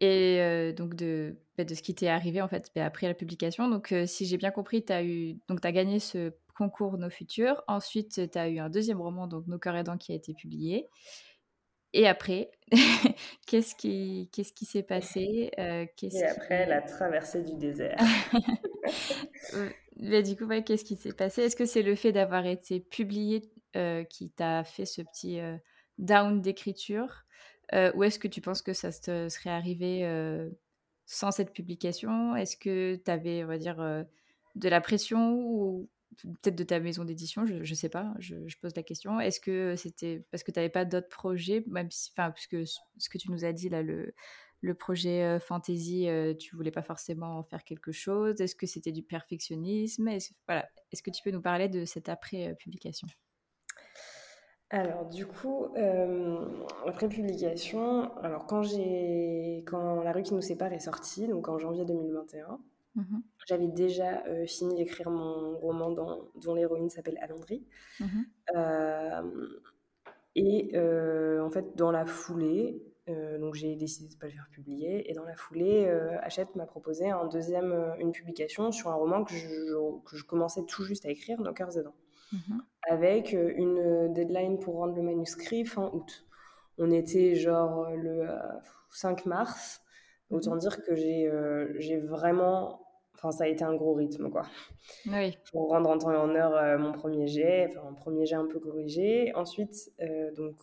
[0.00, 3.14] et euh, donc de, bah, de ce qui t'est arrivé en fait bah, après la
[3.14, 7.10] publication, donc si j'ai bien compris, tu as, eu, donc, as gagné ce concours Nos
[7.10, 7.62] Futurs.
[7.68, 10.88] Ensuite, tu as eu un deuxième roman, donc Nos Cœurs Aidants, qui a été publié.
[11.96, 12.50] Et après,
[13.46, 17.96] qu'est-ce qui qu'est-ce qui s'est passé euh, Et après, la traversée du désert.
[19.96, 21.42] Mais du coup, qu'est-ce qui s'est passé?
[21.42, 25.56] Est-ce que c'est le fait d'avoir été publié euh, qui t'a fait ce petit euh,
[25.98, 27.24] down d'écriture
[27.72, 30.08] Ou est-ce que tu penses que ça te serait arrivé
[31.06, 32.36] sans cette publication?
[32.36, 34.04] Est-ce que tu avais, on va dire,
[34.54, 35.88] de la pression ou
[36.22, 39.20] peut-être de ta maison d'édition, je ne sais pas, je, pose la question.
[39.20, 42.66] Est-ce que c'était parce que tu n'avais pas d'autres projets, même si, puisque
[42.98, 44.14] ce que tu nous as dit là, le,
[44.78, 48.40] projet euh, fantasy, euh, tu voulais pas forcément en faire quelque chose?
[48.40, 50.08] Est-ce que c'était du perfectionnisme?
[50.08, 53.08] Est-ce que tu peux nous parler de cette après-publication
[54.74, 56.36] alors du coup, euh,
[56.84, 61.58] après publication, alors quand j'ai quand La rue qui nous sépare est sortie, donc en
[61.58, 62.58] janvier 2021,
[62.96, 67.66] Mmh J'avais déjà euh, fini d'écrire mon roman dont l'héroïne s'appelle Alandry.
[67.98, 68.06] Mmh
[68.56, 69.22] euh,
[70.36, 70.78] et
[71.40, 75.10] en fait, dans la foulée, donc j'ai décidé de ne pas le faire publier.
[75.10, 75.88] Et dans la foulée,
[76.22, 80.64] Hachette m'a proposé un deuxième, une publication sur un roman que je, que je commençais
[80.64, 81.94] tout juste à écrire, Nos cœurs aidants,
[82.34, 86.26] mmh avec une deadline pour rendre le manuscrit fin août.
[86.76, 88.26] On était genre le
[88.90, 89.80] 5 mars.
[90.28, 94.46] Autant dire que j'ai vraiment Enfin, ça a été un gros rythme, quoi.
[95.06, 95.38] Oui.
[95.50, 98.34] Pour rendre en temps et en heure euh, mon premier jet, enfin, un premier jet
[98.34, 99.32] un peu corrigé.
[99.34, 100.56] Ensuite, euh, donc,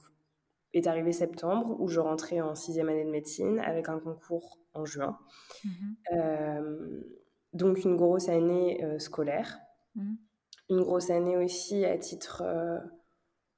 [0.74, 4.86] est arrivé septembre, où je rentrais en sixième année de médecine avec un concours en
[4.86, 5.18] juin.
[5.64, 5.96] Mhm.
[6.14, 7.02] Euh,
[7.54, 9.58] donc, une grosse année scolaire.
[9.96, 10.18] Mhm.
[10.72, 12.44] Une grosse année aussi à titre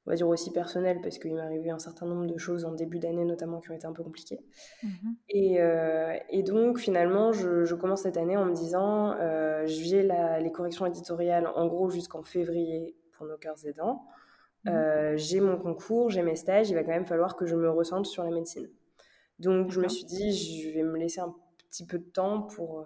[0.06, 2.74] on va dire aussi personnel, parce qu'il m'est arrivé un certain nombre de choses en
[2.74, 4.40] début d'année notamment qui ont été un peu compliquées.
[4.84, 5.16] Mhm.
[5.30, 10.04] Et, euh, et, donc finalement, je, je, commence cette année en me disant, euh, j'ai
[10.04, 14.04] les corrections éditoriales en gros jusqu'en février pour nos cœurs aidants.
[14.66, 14.74] Mhm.
[14.74, 17.70] Euh, j'ai mon concours, j'ai mes stages, il va quand même falloir que je me
[17.70, 18.68] ressente sur la médecine.
[19.40, 21.34] Donc je me suis dit, je vais me laisser un
[21.70, 22.84] petit peu de temps pour euh,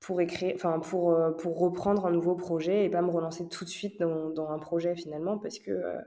[0.00, 3.64] pour écrire, enfin pour, euh, pour reprendre un nouveau projet et pas me relancer tout
[3.64, 6.00] de suite dans, dans un projet finalement parce que euh,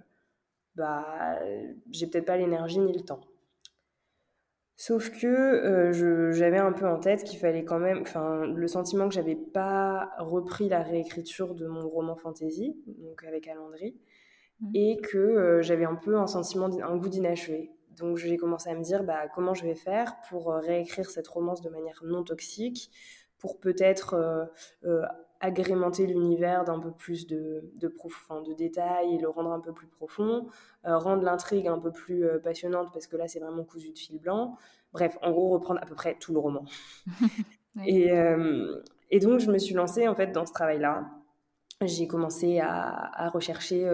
[0.75, 1.39] bah
[1.91, 3.21] j'ai peut-être pas l'énergie ni le temps.
[4.75, 9.07] Sauf que euh, j'avais un peu en tête qu'il fallait quand même, enfin le sentiment
[9.07, 13.95] que j'avais pas repris la réécriture de mon roman fantasy, donc avec Alandry,
[14.59, 14.71] mmh.
[14.73, 17.69] et que j'avais un peu un sentiment, un goût d'inachevé.
[17.91, 21.61] Donc j'ai commencé à me dire bah, comment je vais faire pour réécrire cette romance
[21.61, 22.89] de manière non toxique,
[23.43, 24.45] pour peut-être euh,
[24.85, 25.05] euh,
[25.41, 29.87] agrémenter l'univers d'un peu plus de, de, de détails et le rendre un peu plus
[29.87, 30.47] profond,
[30.85, 34.17] euh, rendre l'intrigue un peu plus passionnante parce que là c'est vraiment cousu de fil
[34.17, 34.55] blanc.
[34.93, 36.63] Bref, en gros reprendre à peu près tout le roman.
[37.85, 38.11] et,
[39.11, 41.03] et, donc je me suis lancée en fait dans ce travail-là.
[41.81, 43.85] J'ai commencé à, à rechercher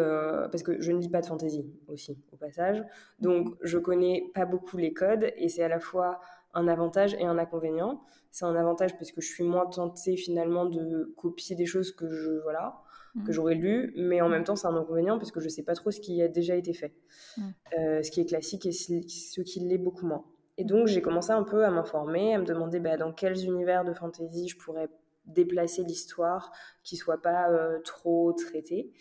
[0.51, 2.83] parce que je ne lis pas de fantaisie aussi au passage,
[3.17, 6.19] donc je connais pas beaucoup les codes et c'est à la fois
[6.53, 8.01] un avantage et un inconvénient.
[8.31, 12.09] C'est un avantage parce que je suis moins tentée finalement de copier des choses que
[12.09, 12.81] je voilà
[13.25, 13.31] que mmh.
[13.31, 15.91] j'aurais lues, mais en même temps c'est un inconvénient parce que je sais pas trop
[15.91, 16.93] ce qui a déjà été fait,
[17.37, 17.41] mmh.
[17.77, 20.25] euh, ce qui est classique et ce qui l'est beaucoup moins.
[20.57, 23.83] Et donc j'ai commencé un peu à m'informer, à me demander bah, dans quels univers
[23.83, 24.89] de fantasy je pourrais
[25.25, 26.51] déplacer l'histoire
[26.83, 28.91] qui soit pas euh, trop traitée,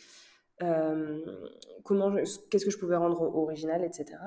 [0.62, 1.20] euh,
[1.84, 2.14] comment,
[2.50, 4.18] qu'est-ce que je pouvais rendre original, etc.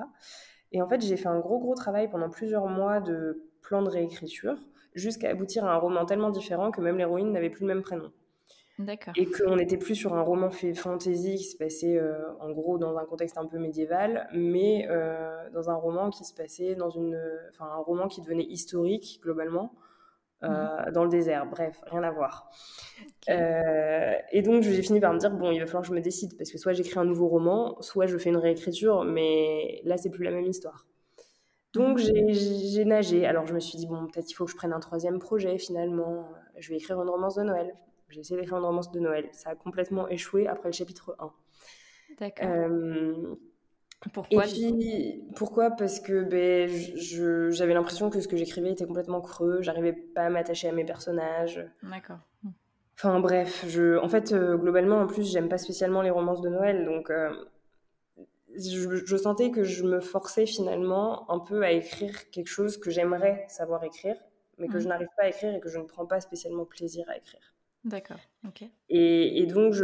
[0.72, 3.88] Et en fait, j'ai fait un gros, gros travail pendant plusieurs mois de plan de
[3.88, 4.56] réécriture
[4.94, 8.10] jusqu'à aboutir à un roman tellement différent que même l'héroïne n'avait plus le même prénom.
[8.78, 9.12] D'accord.
[9.16, 12.78] Et qu'on n'était plus sur un roman fait fantasy qui se passait euh, en gros
[12.78, 16.90] dans un contexte un peu médiéval, mais euh, dans un roman qui se passait dans
[16.90, 17.20] une.
[17.50, 19.74] Enfin, un roman qui devenait historique globalement,
[20.44, 21.46] euh, dans le désert.
[21.46, 22.50] Bref, rien à voir.
[23.28, 26.00] Euh, et donc, j'ai fini par me dire bon, il va falloir que je me
[26.00, 29.96] décide parce que soit j'écris un nouveau roman, soit je fais une réécriture, mais là,
[29.96, 30.86] c'est plus la même histoire.
[31.72, 32.32] Donc, mhm.
[32.32, 33.26] j'ai nagé.
[33.26, 35.58] Alors, je me suis dit bon, peut-être il faut que je prenne un troisième projet
[35.58, 36.28] finalement.
[36.58, 37.74] Je vais écrire une romance de Noël.
[38.08, 39.28] J'ai essayé d'écrire une romance de Noël.
[39.32, 41.32] Ça a complètement échoué après le chapitre 1.
[42.18, 42.46] D'accord.
[42.46, 43.34] Euh,
[44.10, 44.44] pourquoi
[45.36, 45.70] pourquoi?
[45.70, 46.68] Parce que ben,
[47.52, 50.84] j'avais l'impression que ce que j'écrivais était complètement creux, j'arrivais pas à m'attacher à mes
[50.84, 51.64] personnages.
[51.82, 52.18] D'accord.
[52.96, 56.48] Enfin bref, je, en fait, euh, globalement, en plus, j'aime pas spécialement les romances de
[56.48, 57.32] Noël, donc euh,
[58.56, 63.44] je, sentais que je me forçais finalement un peu à écrire quelque chose que j'aimerais
[63.48, 64.16] savoir écrire,
[64.58, 64.88] mais que je mmh.
[64.88, 67.51] n'arrive pas à écrire et que je ne prends pas spécialement plaisir à écrire.
[67.84, 68.62] D'accord, ok.
[68.90, 69.74] Et, et donc,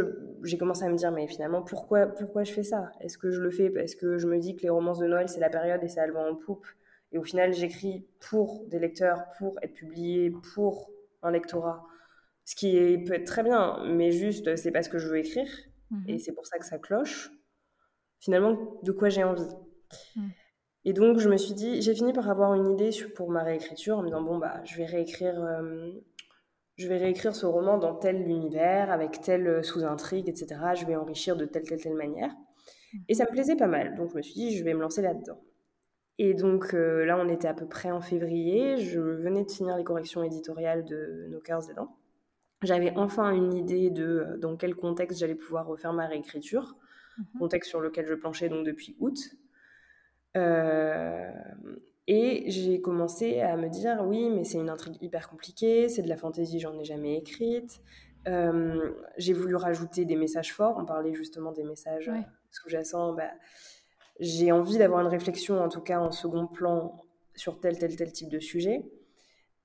[0.43, 2.91] j'ai commencé à me dire, mais finalement, pourquoi, pourquoi je fais ça?
[3.01, 5.27] Est-ce que je le fais parce que je me dis que les romances de Noël,
[5.27, 6.65] c'est la période et ça a le vent en poupe?
[7.11, 10.91] Et au final, j'écris pour des lecteurs, pour être publié, pour
[11.23, 11.85] un lectorat.
[12.45, 15.49] Ce qui est, peut être très bien, mais juste, c'est parce que je veux écrire.
[16.07, 16.19] Et mhm.
[16.19, 17.31] c'est pour ça que ça cloche.
[18.19, 19.49] Finalement, de quoi j'ai envie?
[20.15, 20.29] Mhm.
[20.85, 23.97] Et donc, je me suis dit, j'ai fini par avoir une idée pour ma réécriture
[23.97, 25.91] en me disant, bon, bah, je vais réécrire euh,
[26.79, 30.55] je vais réécrire ce roman dans tel univers, avec telle euh, sous-intrigue, etc.
[30.75, 32.31] Je vais enrichir de telle, telle, telle manière.
[33.07, 33.95] Et ça me plaisait pas mal.
[33.95, 35.39] Donc je me suis dit, je vais me lancer là-dedans.
[36.17, 38.77] Et donc euh, là, on était à peu près en février.
[38.77, 41.97] Je venais de finir les corrections éditoriales de Nos cœurs aidants.
[42.61, 46.75] J'avais enfin une idée de euh, dans quel contexte j'allais pouvoir refaire ma réécriture.
[47.17, 47.25] Mhm.
[47.39, 49.17] Contexte sur lequel je planchais donc depuis août.
[50.37, 51.31] Euh,
[52.11, 56.09] et j'ai commencé à me dire, oui, mais c'est une intrigue hyper compliquée, c'est de
[56.09, 57.83] la fantaisie, j'en ai jamais écrite.
[58.27, 62.09] Euh, j'ai voulu rajouter des messages forts, on parlait justement des messages
[62.49, 63.13] sous-jacents.
[63.13, 63.29] Bah,
[64.19, 66.97] j'ai envie d'avoir une réflexion, en tout cas en second plan,
[67.35, 68.89] sur tel, tel, tel type de sujet.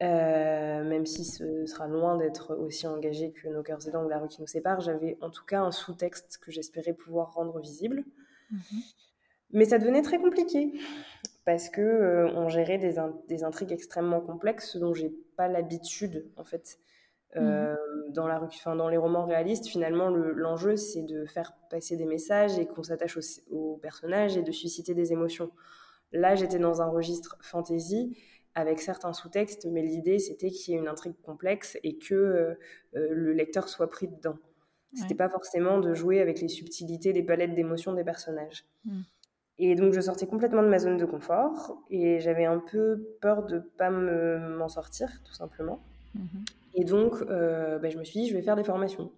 [0.03, 4.19] Euh, même si ce sera loin d'être aussi engagé que Nos cœurs aidants ou La
[4.19, 8.05] rue qui nous sépare, j'avais en tout cas un sous-texte que j'espérais pouvoir rendre visible.
[8.51, 8.83] Mhm.
[9.53, 10.75] Mais ça devenait très compliqué
[11.45, 12.97] parce que euh, on gérait des,
[13.29, 16.79] des, intrigues extrêmement complexes dont j'ai pas l'habitude en fait.
[17.37, 18.13] Euh, mmh.
[18.13, 22.59] dans, la, enfin, dans les romans réalistes, finalement, l'enjeu, c'est de faire passer des messages
[22.61, 23.19] et qu'on s'attache
[23.51, 25.51] aux personnages et de susciter des émotions.
[26.13, 28.17] Là, j'étais dans un registre fantasy
[28.55, 32.55] avec certains sous-textes, mais l'idée, c'était qu'il y ait une intrigue complexe et que euh,
[32.93, 34.39] le lecteur soit pris dedans.
[34.95, 38.65] C'était pas forcément de jouer avec les subtilités des palettes d'émotions des personnages.
[38.85, 39.01] Mmh.
[39.59, 43.45] Et donc, je sortais complètement de ma zone de confort et j'avais un peu peur
[43.45, 45.81] de pas m'en sortir, tout simplement.
[46.15, 46.45] Mhm.
[46.75, 49.13] Et donc, euh, ben, je me suis dit, je vais faire des formations.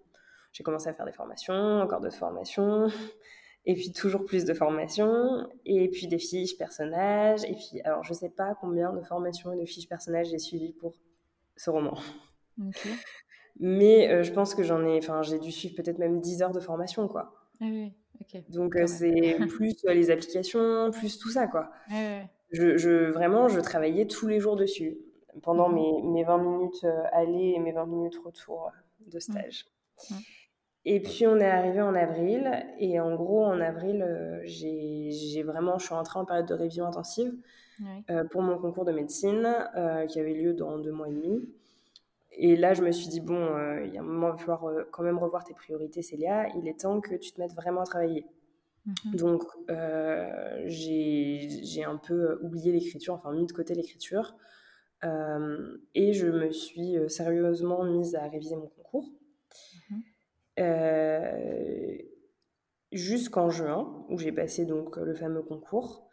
[0.53, 2.87] J'ai commencé à faire des formations, encore d'autres formations,
[3.66, 8.12] et puis toujours plus de formations, et puis des fiches personnages, et puis, alors, je
[8.12, 10.94] sais pas combien de formations et de fiches personnages j'ai suivies pour
[11.57, 11.99] ce roman.
[13.59, 16.53] Mais euh, je pense que j'en ai, enfin, j'ai dû suivre peut-être même 10 heures
[16.53, 17.33] de formation, quoi.
[17.61, 17.94] Ah oui.
[18.48, 21.70] Donc euh, c'est plus euh, les applications, plus tout ça quoi.
[22.52, 24.98] Je, je, vraiment, je travaillais tous les jours dessus
[25.42, 28.70] pendant mmh mes, mes, 20 minutes euh, aller et mes 20 minutes retour
[29.07, 29.20] de mmh.
[29.20, 29.66] stage.
[30.85, 32.48] Et puis on est arrivé en avril
[32.79, 34.07] et en gros en avril
[34.44, 37.35] j'ai vraiment, je suis entrée en période de révision intensive
[38.31, 39.52] pour mon concours de médecine
[40.09, 41.42] qui avait lieu dans deux mois et demi.
[42.38, 44.37] Et là, je me suis dit, bon, euh, il y a un moment, il va
[44.37, 46.49] falloir euh, quand même revoir tes priorités, Célia.
[46.57, 48.27] Il est temps que tu te mettes vraiment à travailler.
[48.85, 49.16] Mhm.
[49.16, 54.37] Donc, euh, j'ai un peu oublié l'écriture, enfin mis de côté l'écriture.
[55.94, 59.09] et je me suis sérieusement mise à réviser mon concours.
[59.90, 60.03] Mhm.
[62.92, 66.09] Jusqu'en juin, où j'ai passé donc le fameux concours.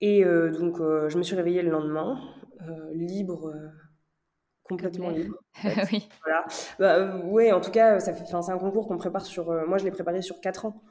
[0.00, 2.20] Et donc, je me suis réveillée le lendemain,
[2.92, 3.52] libre
[4.64, 5.36] complètement libre.
[5.92, 6.08] oui.
[6.24, 6.44] Voilà.
[6.78, 9.50] Bah, euh, ouais, en tout cas, ça fait, c'est un concours qu'on prépare sur.
[9.50, 10.82] Euh, moi, je l'ai préparé sur 4 ans.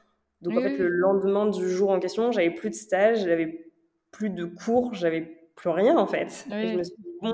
[0.41, 3.71] Donc, en fait, le lendemain du jour en question, j'avais plus de stage, j'avais
[4.09, 5.21] plus de cours, j'avais
[5.55, 6.47] plus rien, en fait.
[6.51, 7.33] Et je me suis dit, bon,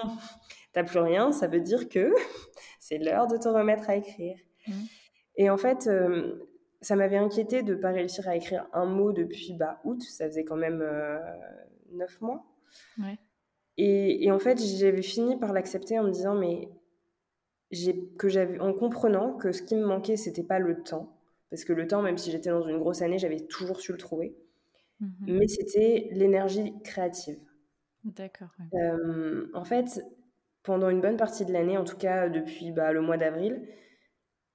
[0.74, 2.12] t'as plus rien, ça veut dire que
[2.82, 4.36] c'est l'heure de te remettre à écrire.
[4.68, 4.72] Mmh.
[5.38, 6.50] Et en fait, euh,
[6.82, 10.26] ça m'avait inquiété de ne pas réussir à écrire un mot depuis bah, août, ça
[10.28, 10.84] faisait quand même
[11.92, 12.46] 9 mois.
[13.00, 13.18] Ouais.
[13.78, 16.70] Et, en fait, j'avais fini par l'accepter en me disant, mais
[18.18, 21.16] que j'avais, en comprenant que ce qui me manquait, c'était pas le temps,
[21.50, 23.98] parce que le temps, même si j'étais dans une grosse année, j'avais toujours su le
[23.98, 24.36] trouver,
[25.00, 27.38] mmh mais c'était l'énergie créative.
[28.04, 28.50] D'accord.
[28.74, 30.02] Euh, en fait,
[30.64, 33.62] pendant une bonne partie de l'année, en tout cas depuis bah, le mois d'avril,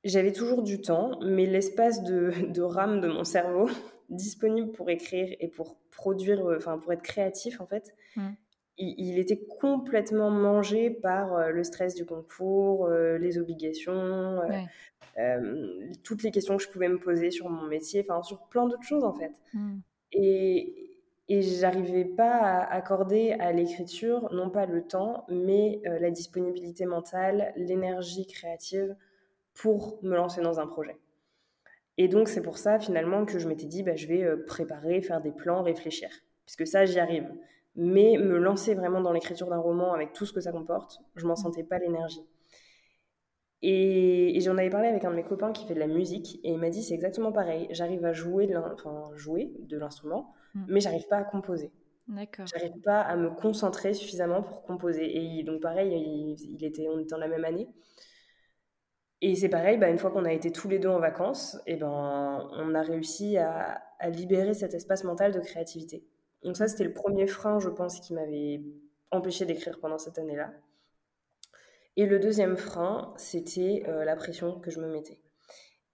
[0.05, 3.69] j'avais toujours du temps, mais l'espace de, de rame de mon cerveau
[4.09, 8.31] disponible pour écrire et pour produire, enfin pour être créatif en fait, mmh
[8.79, 14.41] il, était complètement mangé par le stress du concours, les obligations,
[16.03, 18.83] toutes les questions que je pouvais me poser sur mon métier, enfin sur plein d'autres
[18.83, 19.33] choses en fait.
[19.55, 19.79] Mmh.
[20.13, 20.93] Et,
[21.29, 27.53] et j'arrivais pas à accorder à l'écriture, non pas le temps, mais la disponibilité mentale,
[27.57, 28.97] l'énergie créative
[29.55, 30.97] pour me lancer dans un projet.
[31.99, 35.21] Et donc, c'est pour ça, finalement, que je m'étais dit, bah, je vais préparer, faire
[35.21, 36.09] des plans, réfléchir.
[36.47, 37.31] Puisque ça, j'y arrive.
[37.75, 41.27] Mais me lancer vraiment dans l'écriture d'un roman avec tout ce que ça comporte, je
[41.27, 42.27] m'en sentais pas l'énergie.
[43.63, 46.51] Et, j'en avais parlé avec un de mes copains qui fait de la musique, et
[46.51, 47.69] il m'a dit, c'est exactement pareil.
[47.71, 50.65] J'arrive à jouer de l'instrument, Mm.
[50.69, 51.73] mais j'arrive pas à composer.
[52.09, 52.47] D'accord.
[52.47, 55.39] J'arrive pas à me concentrer suffisamment pour composer.
[55.39, 57.69] Et donc pareil, il, était, on était dans la même année.
[59.21, 61.77] Et c'est pareil, bah, une fois qu'on a été tous les deux en vacances, et
[61.77, 66.05] ben, on a réussi à, à libérer cet espace mental de créativité.
[66.43, 68.63] Donc ça, c'était le premier frein, je pense, qui m'avait
[69.11, 70.53] empêché d'écrire pendant cette année-là.
[71.97, 75.21] Et le deuxième frein, c'était euh, la pression que je me mettais.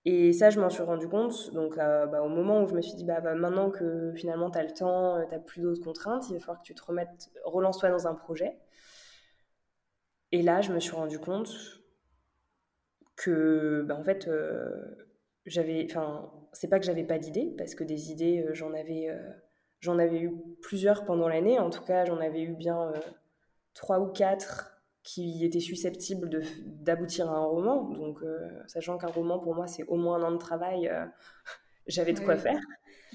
[0.04, 1.52] Et ça, je m'en suis rendu compte.
[1.52, 4.50] Donc, euh, bah, au moment où je me suis dit, bah, bah maintenant que finalement
[4.50, 6.74] tu as le temps, euh, tu n'as plus d'autres contraintes, il va falloir que tu
[6.74, 8.58] te remettes, relance-toi dans un projet.
[10.32, 11.50] Et là, je me suis rendu compte
[13.16, 14.30] que, bah, en fait,
[15.46, 15.86] j'avais.
[15.90, 19.08] Enfin, c'est pas que j'avais pas d'idées, parce que des idées, j'en avais,
[19.80, 21.58] j'en avais eu plusieurs pendant l'année.
[21.58, 22.92] En tout cas, j'en avais eu bien
[23.74, 26.28] trois ou quatre qui était susceptible
[26.66, 27.84] d'aboutir à un roman.
[27.84, 31.06] Donc, euh, sachant qu'un roman, pour moi, c'est au moins un an de travail, euh,
[31.86, 32.60] j'avais de quoi faire.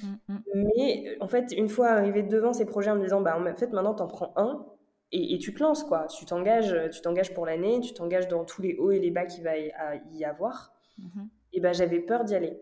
[0.02, 0.40] Mm, mm.
[0.56, 3.72] Mais en fait, une fois arrivé devant ces projets en me disant, bah, en fait,
[3.72, 4.66] maintenant, t'en prends un
[5.12, 6.08] et, tu te lances, quoi.
[6.08, 9.28] Tu t'engages, tu t'engages pour l'année, tu t'engages dans tous les hauts et les bas
[9.28, 10.74] qu'il va y avoir.
[11.00, 11.28] Mm-hmm.
[11.54, 12.60] Et ben, j'avais peur d'y aller.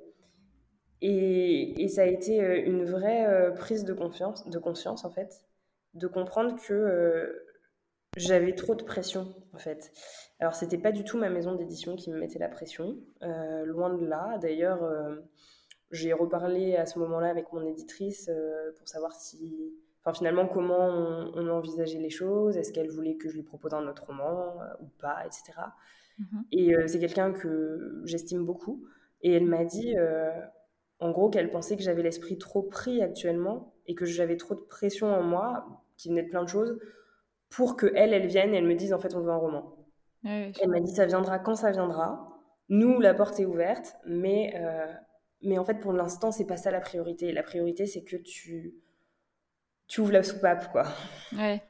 [1.02, 5.42] Et, et, ça a été euh, une vraie prise de confiance, de conscience, en fait,
[5.96, 7.34] de comprendre que
[8.18, 9.92] j'avais trop de pression, en fait.
[10.40, 13.94] Alors, c'était pas du tout ma maison d'édition qui me mettait la pression, euh, loin
[13.94, 14.38] de là.
[14.40, 15.16] D'ailleurs, euh,
[15.92, 19.72] j'ai reparlé à ce moment-là avec mon éditrice euh, pour savoir si,
[20.02, 20.88] enfin, finalement, comment
[21.36, 22.58] on, envisageait les choses.
[22.58, 25.54] Est-ce qu'elle voulait que je lui propose un autre roman ou pas, etc.
[26.52, 26.88] Et mhm.
[26.88, 28.84] c'est quelqu'un que j'estime beaucoup.
[29.22, 29.96] Et elle m'a dit,
[31.02, 34.60] en gros, qu'elle pensait que j'avais l'esprit trop pris actuellement et que j'avais trop de
[34.60, 36.80] pression en moi, qui venait de plein de choses
[37.50, 39.76] pour que elle, elle vienne et elle me dise en fait on veut un roman.
[40.24, 42.28] elle m'a dit ça viendra quand ça viendra.
[42.70, 44.94] Nous, la porte est ouverte, mais, euh,
[45.42, 47.32] mais en fait pour l'instant c'est pas ça la priorité.
[47.32, 48.76] La priorité c'est que tu,
[49.88, 50.86] tu ouvres la soupape quoi.
[51.36, 51.62] Ouais.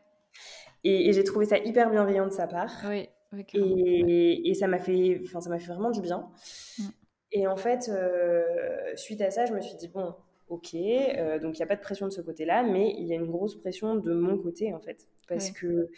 [0.84, 2.71] Et, j'ai trouvé ça hyper bienveillant de sa part.
[2.86, 3.07] Oui.
[3.53, 6.29] et, et, ça m'a fait, enfin ça m'a fait vraiment du bien.
[6.77, 6.84] Mm.
[7.32, 10.13] Et en fait, euh, suite à ça, je me suis dit bon,
[10.51, 13.13] ok, euh, donc il n'y a pas de pression de ce côté-là, mais il y
[13.13, 15.07] a une grosse pression de mon côté, en fait.
[15.27, 15.89] Parce que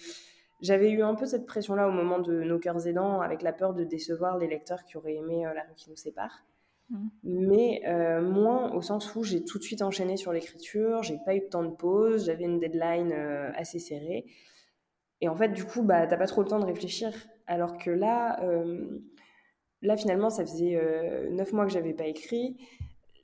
[0.61, 3.73] j'avais eu un peu cette pression-là au moment de Nos cœurs aidants, avec la peur
[3.73, 6.45] de décevoir les lecteurs qui auraient aimé euh, La rue qui nous sépare.
[6.91, 7.07] Mmh.
[7.23, 11.35] Mais euh, moins au sens où j'ai tout de suite enchaîné sur l'écriture, j'ai pas
[11.35, 13.11] eu de temps de pause, j'avais une deadline
[13.55, 14.25] assez serrée.
[15.21, 17.11] Et en fait, du coup, bah, t'as pas trop le temps de réfléchir.
[17.47, 18.39] Alors que là,
[19.83, 20.79] là finalement, ça faisait
[21.29, 22.57] neuf mois que j'avais pas écrit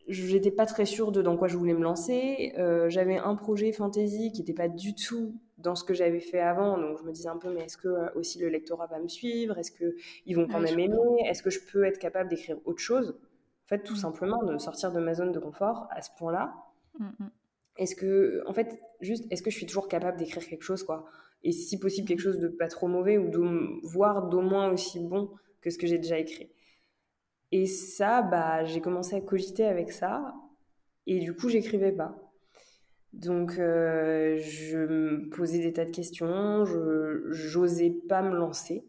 [0.09, 2.53] j'étais pas très sûre de dans quoi je voulais me lancer.
[2.57, 6.39] Euh, j'avais un projet fantasy qui n'était pas du tout dans ce que j'avais fait
[6.39, 8.99] avant, donc je me disais un peu, mais est-ce que euh, aussi le lectorat va
[8.99, 9.57] me suivre?
[9.57, 11.23] Est-ce qu'ils vont quand même aimer?
[11.25, 13.19] Est-ce que je peux être capable d'écrire autre chose?
[13.65, 13.97] En fait, tout mm.
[13.97, 16.55] simplement, de sortir de ma zone de confort à ce point-là.
[16.97, 17.31] Mm, mm.
[17.77, 21.05] Est-ce que, en fait, juste, est-ce que je suis toujours capable d'écrire quelque chose, quoi?
[21.43, 24.99] Et si possible, quelque chose de pas trop mauvais ou de, voire d'au moins aussi
[24.99, 25.29] bon
[25.61, 26.49] que ce que j'ai déjà écrit
[27.51, 30.33] et ça, bah, j'ai commencé à cogiter avec ça.
[31.07, 32.15] Et du coup, j'écrivais pas.
[33.13, 38.85] Donc, euh, je me posais des tas de questions, je n'osais pas me lancer.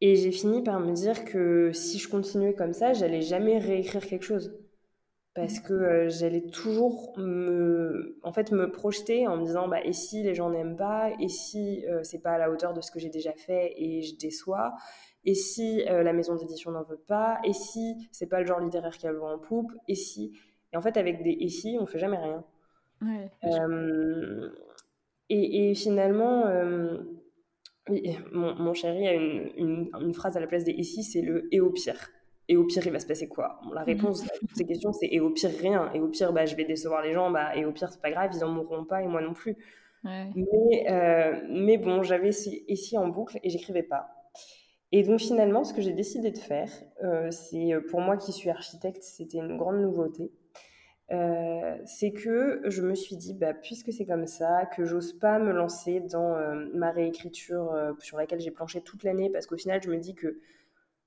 [0.00, 4.06] Et j'ai fini par me dire que si je continuais comme ça, j'allais jamais réécrire
[4.06, 4.56] quelque chose.
[5.34, 9.92] Parce que euh, j'allais toujours me, en fait, me projeter en me disant bah, et
[9.92, 12.90] si les gens n'aiment pas, et si euh, c'est pas à la hauteur de ce
[12.90, 14.74] que j'ai déjà fait et je déçois,
[15.24, 18.58] et si euh, la maison d'édition n'en veut pas, et si c'est pas le genre
[18.58, 20.36] littéraire qui a le vent en poupe, et si.
[20.72, 22.44] Et en fait, avec des et si, on fait jamais rien.
[23.44, 24.50] Euh,
[25.28, 26.44] et, et, finalement,
[28.32, 31.48] mon, mon, chéri a une, une, phrase à la place des et si, c'est le
[31.54, 32.10] et au pire.
[32.50, 33.60] Et au pire, il va se passer quoi?
[33.72, 35.88] La réponse à toutes ces questions, c'est et au pire, rien.
[35.94, 37.30] Et au pire, bah, je vais décevoir les gens.
[37.30, 39.56] Bah, et au pire, c'est pas grave, ils en mourront pas et moi non plus.
[40.02, 44.08] Mais, mais bon, j'avais si en boucle et j'écrivais pas.
[44.90, 46.68] Et donc finalement, ce que j'ai décidé de faire,
[47.04, 50.32] euh, c'est euh, pour moi qui suis architecte, c'était une grande nouveauté.
[51.84, 55.52] c'est que je me suis dit, bah, puisque c'est comme ça, que j'ose pas me
[55.52, 56.36] lancer dans
[56.74, 60.40] ma réécriture sur laquelle j'ai planché toute l'année, parce qu'au final, je me dis que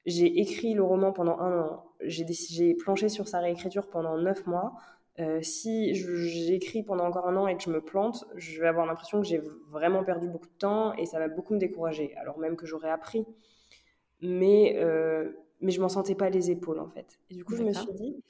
[0.05, 4.73] j'ai écrit le roman pendant un an, j'ai planché sur sa réécriture pendant neuf mois.
[5.19, 8.85] Euh, si j'écris pendant encore un an et que je me plante, je vais avoir
[8.85, 12.39] l'impression que j'ai vraiment perdu beaucoup de temps et ça va beaucoup me décourager, alors
[12.39, 13.25] même que j'aurais appris.
[14.21, 15.31] Mais, euh,
[15.61, 17.19] mais je m'en sentais pas les épaules en fait.
[17.29, 18.23] Et du coup, je me suis dit,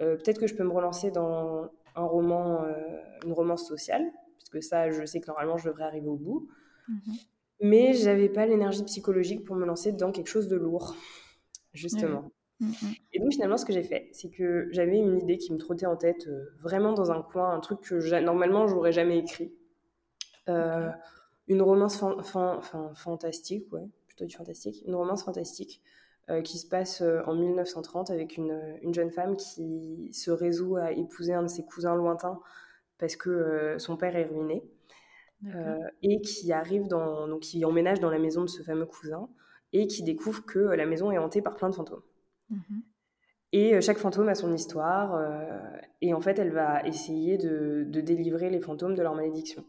[0.00, 2.66] euh, peut-être que je peux me relancer dans un roman,
[3.24, 4.04] une romance sociale,
[4.36, 6.48] puisque ça, je sais que normalement, je devrais arriver au bout.
[6.88, 7.12] Mmh
[7.60, 10.94] mais j'avais pas l'énergie psychologique pour me lancer dans quelque chose de lourd,
[11.72, 12.30] justement.
[12.60, 12.94] Mm, mm.
[13.12, 15.86] Et donc finalement, ce que j'ai fait, c'est que j'avais une idée qui me trottait
[15.86, 19.52] en tête, euh, vraiment dans un coin, un truc que normalement j'aurais jamais écrit.
[20.48, 20.90] Euh,
[21.48, 22.02] une romance
[22.94, 25.82] fantastique, ouais, plutôt du fantastique, une romance fantastique
[26.30, 30.92] euh, qui se passe en 1930 avec une, une, jeune femme qui se résout à
[30.92, 32.40] épouser un de ses cousins lointains
[32.98, 34.64] parce que son père est ruiné.
[36.02, 39.28] Et qui arrive dans, donc qui emménage dans la maison de ce fameux cousin
[39.72, 42.02] et qui découvre que la maison est hantée par plein de fantômes.
[42.50, 42.82] Mhm.
[43.52, 45.14] Et euh, chaque fantôme a son histoire.
[45.14, 45.58] Euh,
[46.00, 49.64] et en fait, elle va essayer de, délivrer les fantômes de leur malédiction.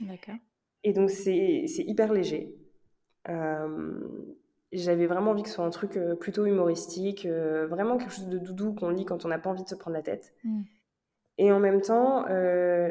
[0.00, 0.36] D'accord.
[0.82, 2.54] Et donc, c'est hyper léger.
[3.28, 4.00] Euh,
[4.72, 8.72] j'avais vraiment envie que ce soit un truc plutôt humoristique, vraiment quelque chose de doudou
[8.72, 10.32] qu'on lit quand on n'a pas envie de se prendre la tête.
[10.44, 10.62] Mm.
[11.42, 12.26] Et en même temps,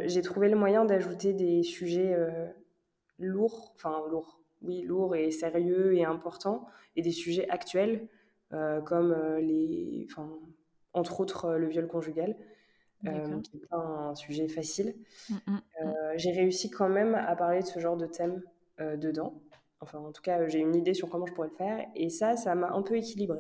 [0.06, 2.16] j'ai trouvé le moyen d'ajouter des sujets
[3.20, 8.08] lourds, enfin lourds, oui, lourds et sérieux et importants, et des sujets actuels
[8.52, 10.08] euh, comme euh, les,
[10.94, 12.36] entre autres euh, le viol conjugal,
[13.04, 14.96] qui n'est pas un sujet facile.
[15.30, 15.94] Mmh, mmh, mmh.
[16.16, 18.42] j'ai réussi quand même à parler de ce genre de thème
[18.80, 19.42] dedans.
[19.82, 21.88] Enfin, en tout cas, j'ai une idée sur comment je pourrais le faire.
[21.96, 23.40] Et ça, ça m'a un peu équilibré.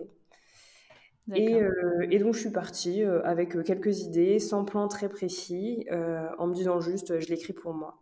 [1.36, 1.62] Et,
[2.10, 5.86] et, donc, je suis partie avec quelques idées, sans plan très précis,
[6.38, 8.00] en me disant juste, je l'écris pour moi.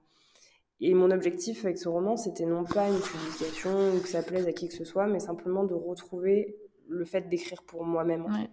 [0.80, 4.48] Et mon objectif avec ce roman, c'était non pas une publication ou que ça plaise
[4.48, 6.56] à qui que ce soit, mais simplement de retrouver
[6.88, 8.52] le fait d'écrire pour moi-même, en fait.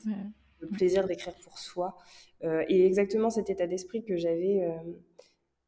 [0.61, 1.97] Le plaisir d'écrire pour soi.
[2.43, 4.93] Euh, et exactement cet état d'esprit que j'avais euh,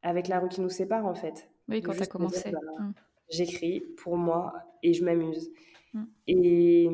[0.01, 1.49] avec La rue qui nous sépare, en fait.
[1.69, 2.51] Oui, quand tu as commencé.
[2.51, 2.93] Bah, mmh.
[3.29, 5.51] J'écris pour moi et je m'amuse.
[5.93, 6.03] Mmh.
[6.27, 6.89] Et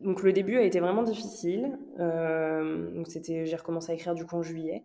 [0.00, 1.78] donc le début a été vraiment difficile.
[1.98, 4.84] Euh, donc c'était, j'ai recommencé à écrire du coup en juillet.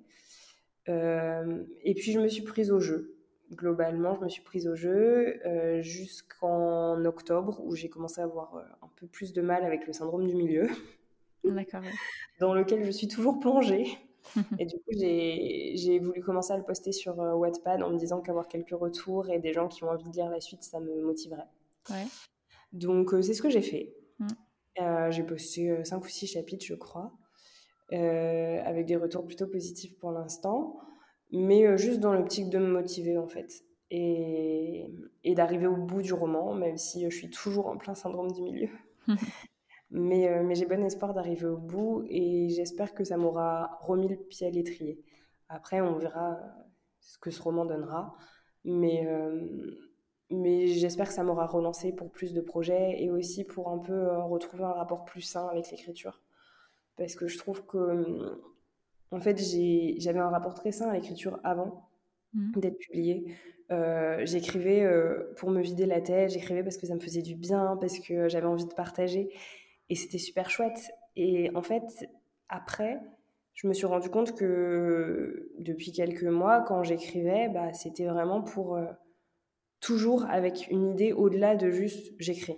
[0.88, 3.14] et puis je me suis prise au jeu
[3.56, 8.56] globalement, je me suis prise au jeu euh, jusqu'en octobre où j'ai commencé à avoir
[8.56, 10.68] euh, un peu plus de mal avec le syndrome du milieu.
[11.44, 11.82] D'accord.
[12.40, 13.98] dans lequel je suis toujours plongée.
[14.60, 18.22] et du coup, j'ai voulu commencer à le poster sur euh, Wattpad en me disant
[18.22, 21.02] qu'avoir quelques retours et des gens qui ont envie de lire la suite, ça me
[21.02, 21.50] motiverait.
[21.90, 22.06] Ouais.
[22.72, 23.94] Donc, c'est ce que j'ai fait.
[24.80, 25.12] Mm.
[25.12, 27.12] j'ai posté 5 ou 6 chapitres, je crois,
[27.92, 30.80] avec des retours plutôt positifs pour l'instant
[31.34, 34.88] mais euh, juste dans l'optique de me motiver en fait et,
[35.24, 38.32] et d'arriver au bout du roman, même si euh, je suis toujours en plein syndrome
[38.32, 38.70] du milieu.
[39.92, 44.08] mais, euh, mais j'ai bon espoir d'arriver au bout et j'espère que ça m'aura remis
[44.08, 45.04] le pied à l'étrier.
[45.50, 46.40] Après, on verra
[47.00, 48.16] ce que ce roman donnera,
[48.64, 49.06] mais,
[50.30, 54.08] mais j'espère que ça m'aura relancé pour plus de projets et aussi pour un peu
[54.22, 56.22] retrouver un rapport plus sain avec l'écriture.
[56.98, 58.40] Parce que je trouve que
[59.14, 59.38] en fait,
[60.00, 61.88] j'avais un rapport très sain à l'écriture avant
[62.34, 62.60] mmh.
[62.60, 63.36] d'être publiée.
[63.72, 67.36] Euh, j'écrivais euh, pour me vider la tête, j'écrivais parce que ça me faisait du
[67.36, 69.30] bien, parce que j'avais envie de partager.
[69.90, 70.92] Et c'était super chouette.
[71.16, 72.10] Et en fait,
[72.50, 73.00] après,
[73.54, 78.76] je me suis rendu compte que depuis quelques mois, quand j'écrivais, bah, c'était vraiment pour
[78.76, 78.86] euh,
[79.84, 82.58] toujours avec une idée au-delà de juste j'écris.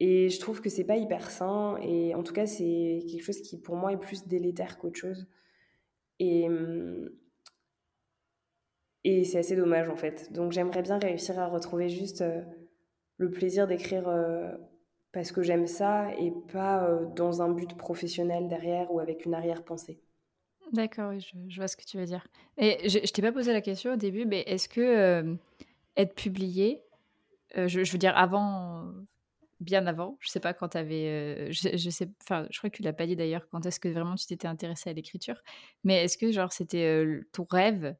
[0.00, 1.76] Et je trouve que c'est pas hyper sain.
[1.82, 5.28] Et en tout cas, c'est quelque chose qui pour moi est plus délétère qu'autre chose.
[6.18, 7.10] Et, hum,
[9.04, 10.32] et c'est assez dommage en fait.
[10.32, 12.40] Donc j'aimerais bien réussir à retrouver juste euh,
[13.18, 14.50] le plaisir d'écrire euh,
[15.12, 19.34] parce que j'aime ça et pas euh, dans un but professionnel derrière ou avec une
[19.34, 20.00] arrière-pensée.
[20.72, 22.26] D'accord, oui, je, vois ce que tu veux dire.
[22.56, 25.36] Et je, je t'ai pas posé la question au début, mais est-ce que
[25.96, 26.82] être publié,
[27.56, 28.92] je, je, veux dire avant
[29.60, 30.16] bien avant.
[30.20, 31.08] Je sais pas quand tu avais.
[31.08, 33.48] Euh, je, sais, enfin, je crois que tu l'as pas dit d'ailleurs.
[33.50, 35.42] Quand est-ce que vraiment tu t'étais intéressé à l'écriture
[35.82, 37.96] Mais est-ce que genre c'était euh, ton rêve,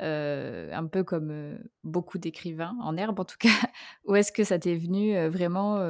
[0.00, 3.48] euh, un peu comme beaucoup d'écrivains en herbe en tout cas,
[4.04, 5.80] ou est-ce que ça t'est venu vraiment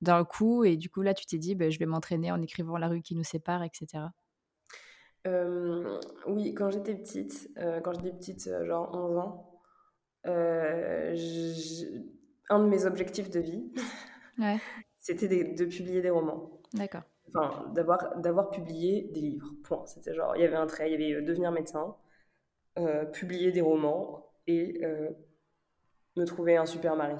[0.00, 2.78] d'un coup et du coup là tu t'es dit, bah, je vais m'entraîner en écrivant
[2.78, 4.04] la rue qui nous sépare, etc.
[6.26, 7.50] oui, quand j'étais petite,
[7.84, 9.51] quand j'étais petite, genre 11 ans,
[10.24, 11.14] un
[12.58, 13.72] de mes objectifs de vie,
[14.98, 16.60] c'était de, publier des romans.
[16.74, 17.02] D'accord.
[17.34, 19.52] enfin, d'avoir, d'avoir publié des livres.
[19.64, 19.84] Point.
[19.86, 21.96] C'était genre, il y avait un trait, il y avait euh, devenir médecin,
[22.78, 25.10] euh, publier des romans et euh,
[26.16, 27.16] me trouver un super mari.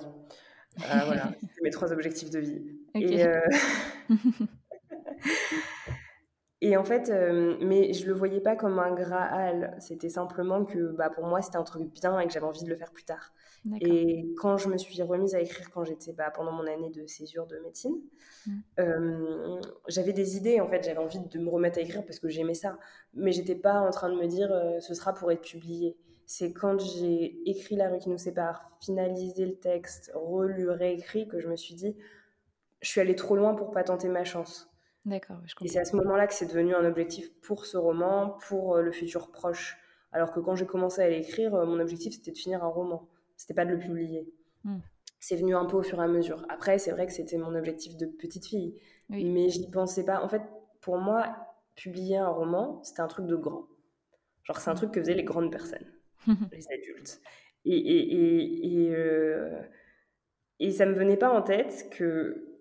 [0.76, 2.62] voilà, c'était mes trois objectifs de vie.
[2.94, 3.24] Et,
[6.62, 7.12] et, en fait,
[7.60, 9.76] mais je le voyais pas comme un graal.
[9.80, 12.70] C'était simplement que bah, pour moi, c'était un truc bien et que j'avais envie de
[12.70, 13.32] le faire plus tard.
[13.80, 17.06] Et quand je me suis remise à écrire quand j'étais bah, pendant mon année de
[17.06, 17.94] césure de médecine,
[18.46, 18.50] mmh.
[18.80, 22.28] euh, j'avais des idées en fait, j'avais envie de me remettre à écrire parce que
[22.28, 22.76] j'aimais ça,
[23.14, 25.96] mais j'étais pas en train de me dire euh, ce sera pour être publié.
[26.26, 31.38] C'est quand j'ai écrit La rue qui nous sépare, finalisé le texte, relu, réécrit que
[31.38, 31.96] je me suis dit
[32.80, 34.71] je suis allée trop loin pour pas tenter ma chance.
[35.04, 38.76] D'accord, Et c'est à ce moment-là que c'est devenu un objectif pour ce roman, pour
[38.76, 39.76] euh, le futur proche.
[40.12, 43.08] Alors que quand j'ai commencé à l'écrire, mon objectif c'était de finir un roman
[43.42, 44.32] c'était pas de le publier.
[44.64, 44.78] Hmm.
[45.18, 46.46] C'est venu un peu au fur et à mesure.
[46.48, 48.76] Après, c'est vrai que c'était mon objectif de petite fille,
[49.08, 50.22] mais je n'y pensais pas.
[50.22, 50.42] En fait,
[50.80, 51.36] pour moi,
[51.74, 53.66] publier un roman, c'était un truc de grand.
[54.44, 55.86] Genre, c'est un truc que faisaient les grandes personnes,
[56.52, 57.20] les adultes.
[57.64, 59.60] Et, et, et, euh,
[60.58, 62.51] et, ça me venait pas en tête que,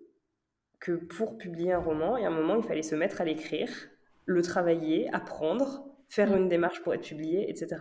[0.82, 3.24] que pour publier un roman, il y a un moment, il fallait se mettre à
[3.24, 3.70] l'écrire,
[4.26, 6.38] le travailler, apprendre, faire hmm.
[6.38, 7.78] une démarche pour être publié, etc.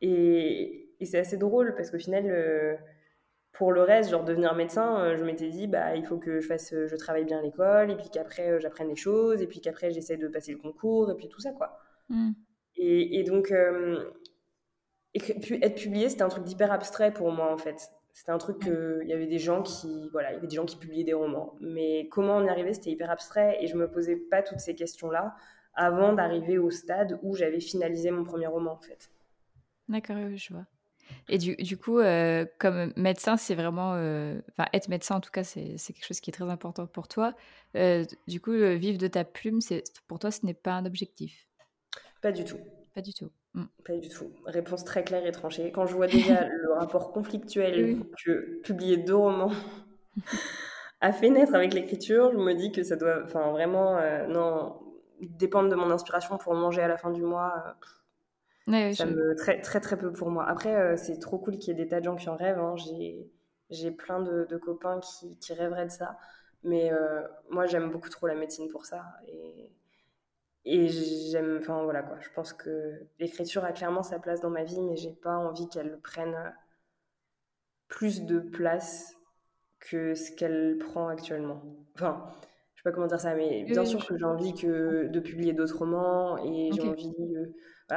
[0.00, 2.76] Et, et c'est assez drôle parce qu'au final, euh,
[3.52, 6.46] pour le reste, genre devenir médecin, euh, je m'étais dit, bah, il faut que je
[6.46, 9.60] fasse, euh, je travaille bien à l'école, et puis qu'après j'apprenne les choses, et puis
[9.60, 11.76] qu'après j'essaie de passer le concours, et puis tout ça, quoi.
[12.08, 12.30] Mm.
[12.76, 13.52] Et, donc,
[15.14, 17.90] être publié, c'était un truc d'hyper abstrait pour moi, en fait.
[18.12, 20.66] C'était un truc il y avait des gens qui, voilà, il y avait des gens
[20.66, 21.56] qui publiaient des romans.
[21.60, 24.74] Mais comment on y arrivait, c'était hyper abstrait, et je me posais pas toutes ces
[24.74, 25.34] questions-là
[25.74, 29.10] avant d'arriver au stade où j'avais finalisé mon premier roman, en fait.
[29.88, 30.66] D'accord, je vois.
[31.28, 33.94] Et du, du coup, euh, comme médecin, c'est vraiment.
[33.94, 37.08] Euh, enfin, être médecin, en tout cas, c'est quelque chose qui est très important pour
[37.08, 37.34] toi.
[37.76, 39.60] Euh, du coup, vivre de ta plume,
[40.06, 41.48] pour toi, ce n'est pas un objectif?
[42.20, 42.58] Pas du tout.
[42.94, 43.30] Pas du tout.
[43.54, 43.64] Mmh.
[43.84, 44.30] Pas du tout.
[44.46, 45.72] Réponse très claire et tranchée.
[45.72, 49.52] Quand je vois déjà le rapport conflictuel que publier deux romans
[51.00, 53.22] a fait naître avec l'écriture, je me dis que ça doit.
[53.24, 53.98] Enfin, vraiment,
[54.28, 54.80] non,
[55.20, 57.76] dépendre de mon inspiration pour manger à la fin du mois
[58.66, 60.46] ça me très, très très peu pour moi.
[60.48, 62.58] Après, euh, c'est trop cool qu'il y ait des tas de gens qui en rêvent.
[62.58, 62.76] Hein.
[63.70, 66.18] J'ai plein de, de, copains qui, qui, rêveraient de ça.
[66.62, 69.04] Mais euh, moi, j'aime beaucoup trop la médecine pour ça.
[69.26, 69.70] Et,
[70.64, 72.18] et j'aime, enfin voilà quoi.
[72.20, 75.68] Je pense que l'écriture a clairement sa place dans ma vie, mais j'ai pas envie
[75.68, 76.54] qu'elle prenne
[77.88, 79.16] plus de place
[79.80, 81.62] que ce qu'elle prend actuellement.
[81.94, 82.24] Enfin,
[82.74, 85.52] je sais pas comment dire ça, mais bien sûr que j'ai envie que, de publier
[85.52, 87.12] d'autres romans et j'ai envie.
[87.36, 87.52] Euh,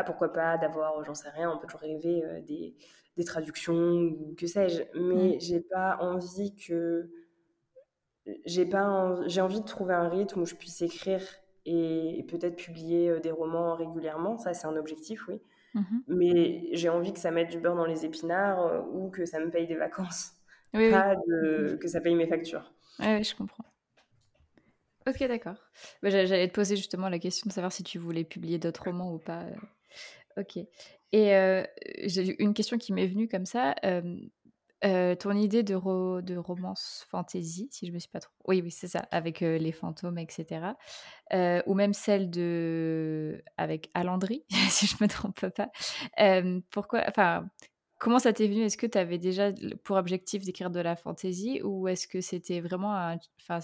[0.05, 2.75] pourquoi pas d'avoir, j'en sais rien, on peut toujours rêver euh, des,
[3.15, 5.39] des, traductions ou que sais-je, mais mm.
[5.39, 7.09] j'ai pas envie que
[8.45, 11.21] j'ai pas j'ai envie de trouver un rythme où je puisse écrire
[11.65, 15.41] et, peut-être publier euh, des romans régulièrement, ça c'est un objectif, oui.
[15.75, 16.01] Mm-hmm.
[16.07, 19.39] Mais j'ai envie que ça mette du beurre dans les épinards euh, ou que ça
[19.39, 20.31] me paye des vacances,
[20.71, 22.73] pas De, que ça paye mes factures.
[22.99, 23.65] Oui, je comprends.
[25.07, 25.57] Ok, d'accord.
[26.01, 29.13] Bah, j'allais te poser justement la question de savoir si tu voulais publier d'autres romans
[29.13, 29.45] ou pas.
[30.37, 30.57] Ok.
[31.11, 31.63] Et
[32.05, 33.75] j'ai une question qui m'est venue comme ça.
[35.19, 38.33] Ton idée de, de romance fantasy, si je me suis pas trop.
[38.47, 40.75] Oui, oui, c'est ça, avec les fantômes, etc.
[41.65, 43.43] ou même celle de.
[43.57, 45.69] avec Alandry, si je me trompe pas.
[46.71, 47.03] pourquoi.
[47.07, 47.47] Enfin.
[47.97, 48.61] Comment ça t'est venu?
[48.61, 49.53] Est-ce que tu avais déjà
[49.85, 53.59] pour objectif d'écrire de la fantasy ou est-ce que c'était vraiment un, enfin,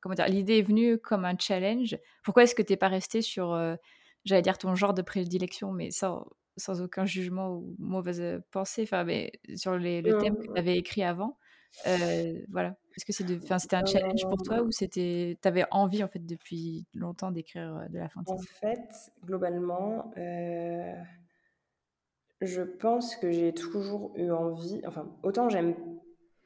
[0.00, 1.96] comment dire, l'idée est venue comme un challenge?
[2.22, 3.56] Pourquoi est-ce que tu n'es pas resté sur
[4.24, 9.04] j'allais dire ton genre de prédilection, mais sans, sans aucun jugement ou mauvaise pensée, enfin,
[9.04, 11.38] mais sur les, le thème que tu avais écrit avant.
[11.86, 12.76] Euh, voilà.
[12.96, 16.86] Est-ce que c'était un challenge pour toi ou c'était, tu avais envie en fait depuis
[16.94, 20.12] longtemps d'écrire de la fantasy En fait, globalement,
[22.40, 24.80] je pense que j'ai toujours eu envie.
[24.86, 25.74] Enfin, autant j'aime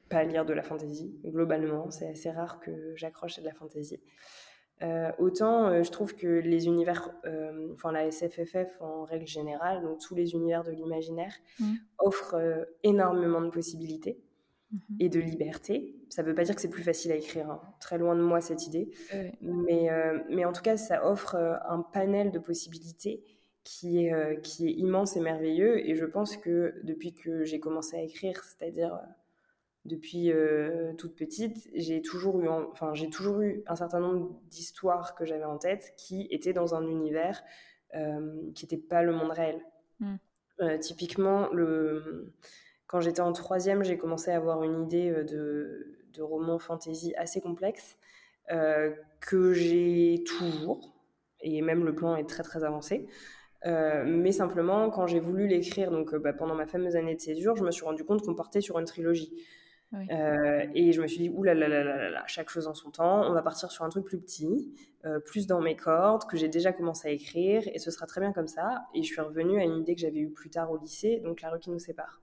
[0.09, 1.15] pas lire de la fantasy.
[1.25, 4.01] Globalement, c'est assez rare que j'accroche à de la fantasy.
[4.85, 9.83] Euh, autant euh, je trouve que les univers, euh, enfin la SFFF en règle générale,
[9.83, 11.73] donc tous les univers de l'imaginaire, mmh.
[11.99, 14.19] offrent énormément de possibilités
[14.73, 15.95] mmh et de liberté.
[16.09, 17.61] Ça ne veut pas dire que c'est plus facile à écrire, hein.
[17.81, 18.91] très loin de moi cette idée,
[19.41, 19.89] mais,
[20.29, 23.23] mais en tout cas ça offre un panel de possibilités
[23.63, 25.87] qui est, qui est immense et merveilleux.
[25.89, 28.99] Et je pense que depuis que j'ai commencé à écrire, c'est-à-dire
[29.85, 35.15] depuis euh, toute petite, j'ai toujours eu, enfin j'ai toujours eu un certain nombre d'histoires
[35.15, 37.43] que j'avais en tête qui étaient dans un univers
[37.95, 39.61] euh, qui n'était pas le monde réel.
[40.01, 40.17] Hmm.
[40.61, 42.33] Euh, typiquement, le,
[42.87, 47.41] quand j'étais en troisième, j'ai commencé à avoir une idée de, de roman fantasy assez
[47.41, 47.99] complexe.
[49.21, 50.95] que j'ai toujours,
[51.41, 53.07] et même le plan est très très avancé.
[53.65, 57.65] mais simplement, quand j'ai voulu l'écrire, donc bah, pendant ma fameuse année de césure, je
[57.65, 59.45] me suis rendu compte qu'on partait sur une trilogie.
[60.11, 62.91] Euh, et je me suis dit, oulala, là là là là chaque chose en son
[62.91, 64.75] temps, on va partir sur un truc plus petit,
[65.05, 68.21] euh, plus dans mes cordes, que j'ai déjà commencé à écrire, et ce sera très
[68.21, 68.87] bien comme ça.
[68.95, 71.41] Et je suis revenue à une idée que j'avais eue plus tard au lycée, donc
[71.43, 72.21] La rue qui nous sépare.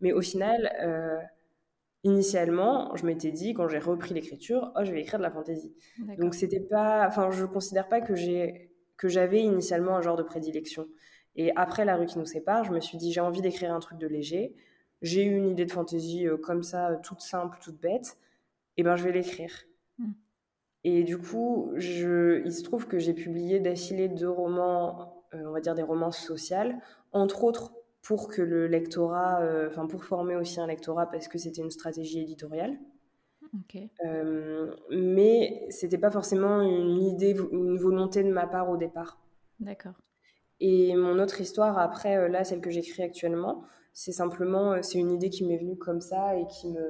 [0.00, 1.18] Mais au final, euh,
[2.04, 5.74] initialement, je m'étais dit, quand j'ai repris l'écriture, oh, je vais écrire de la fantaisie.
[6.18, 10.22] Donc c'était pas, enfin, je considère pas que j'ai, que j'avais initialement un genre de
[10.22, 10.86] prédilection.
[11.36, 13.80] Et après La rue qui nous sépare, je me suis dit, j'ai envie d'écrire un
[13.80, 14.54] truc de léger
[15.02, 18.18] j'ai eu une idée de fantaisie euh, comme ça, toute simple, toute bête,
[18.76, 19.52] et ben je vais l'écrire.
[19.98, 20.12] Hmm.
[20.84, 25.52] Et du coup, je, il se trouve que j'ai publié d'affilée deux romans, euh, on
[25.52, 26.78] va dire des romans sociales,
[27.12, 27.72] entre autres
[28.02, 31.70] pour que le lectorat, euh, enfin pour former aussi un lectorat parce que c'était une
[31.70, 32.78] stratégie éditoriale.
[33.64, 33.90] Okay.
[34.06, 39.20] Euh, mais c'était pas forcément une idée une volonté de ma part au départ.
[39.58, 40.00] D'accord.
[40.60, 43.64] Et mon autre histoire après, là, celle que j'écris actuellement,
[44.00, 46.88] c'est simplement, euh, c'est une idée qui m'est venue comme ça et qui me,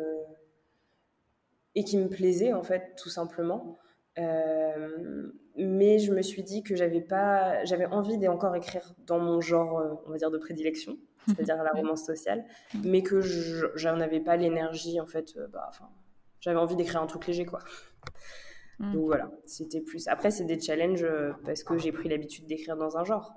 [1.75, 3.81] et qui me plaisait, en fait, tout simplement.
[4.19, 9.41] Euh, mais je me suis dit que j'avais pas, j'avais envie d'encore écrire dans mon
[9.41, 12.45] genre, euh, on va dire, de prédilection, c'est-à-dire la romance sociale,
[12.85, 13.21] mais que
[13.75, 15.73] j'en avais pas l'énergie, en fait, bah,
[16.39, 17.59] j'avais envie d'écrire un truc léger, quoi.
[18.79, 18.93] Mm.
[18.93, 20.07] Donc voilà, c'était plus.
[20.07, 21.05] Après, c'est des challenges
[21.45, 23.35] parce que j'ai pris l'habitude d'écrire dans un genre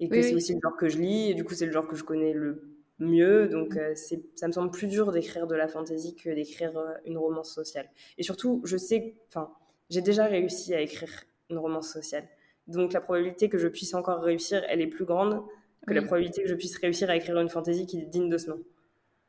[0.00, 1.86] et que c'est aussi le genre que je lis, et du coup c'est le genre
[1.86, 2.71] que je connais le
[3.02, 6.94] mieux, donc euh, ça me semble plus dur d'écrire de la fantasy que d'écrire euh,
[7.04, 7.88] une romance sociale.
[8.18, 9.52] Et surtout, je sais, enfin,
[9.90, 11.10] j'ai déjà réussi à écrire
[11.50, 12.28] une romance sociale,
[12.66, 15.42] donc la probabilité que je puisse encore réussir, elle est plus grande
[15.86, 18.38] que la probabilité que je puisse réussir à écrire une fantasy qui est digne de
[18.38, 18.60] ce nom.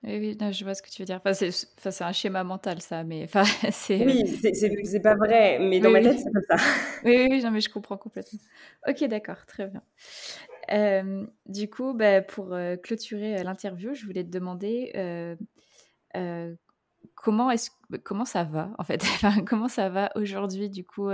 [0.03, 1.19] Oui, oui je vois ce que tu veux dire.
[1.24, 4.05] Enfin, c'est un schéma mental, ça, mais enfin, c'est.
[4.05, 4.24] Oui,
[4.84, 6.63] c'est pas vrai, mais dans ma tête, c'est comme ça.
[7.03, 8.39] Oui, oui, non, mais je comprends complètement.
[8.88, 9.82] Ok, d'accord, très bien
[10.70, 14.91] du coup, bah, pour clôturer l'interview, je voulais te demander
[17.16, 19.03] comment est bah, comment ça va en fait?
[19.47, 21.09] Comment ça va aujourd'hui du coup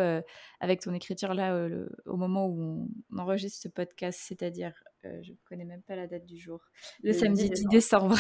[0.60, 1.68] avec ton écriture là
[2.06, 4.20] au moment où on enregistre ce podcast?
[4.24, 4.74] C'est-à-dire
[5.04, 6.62] je ne connais même pas la date du jour.
[7.04, 8.18] Le, samedi 10 décembre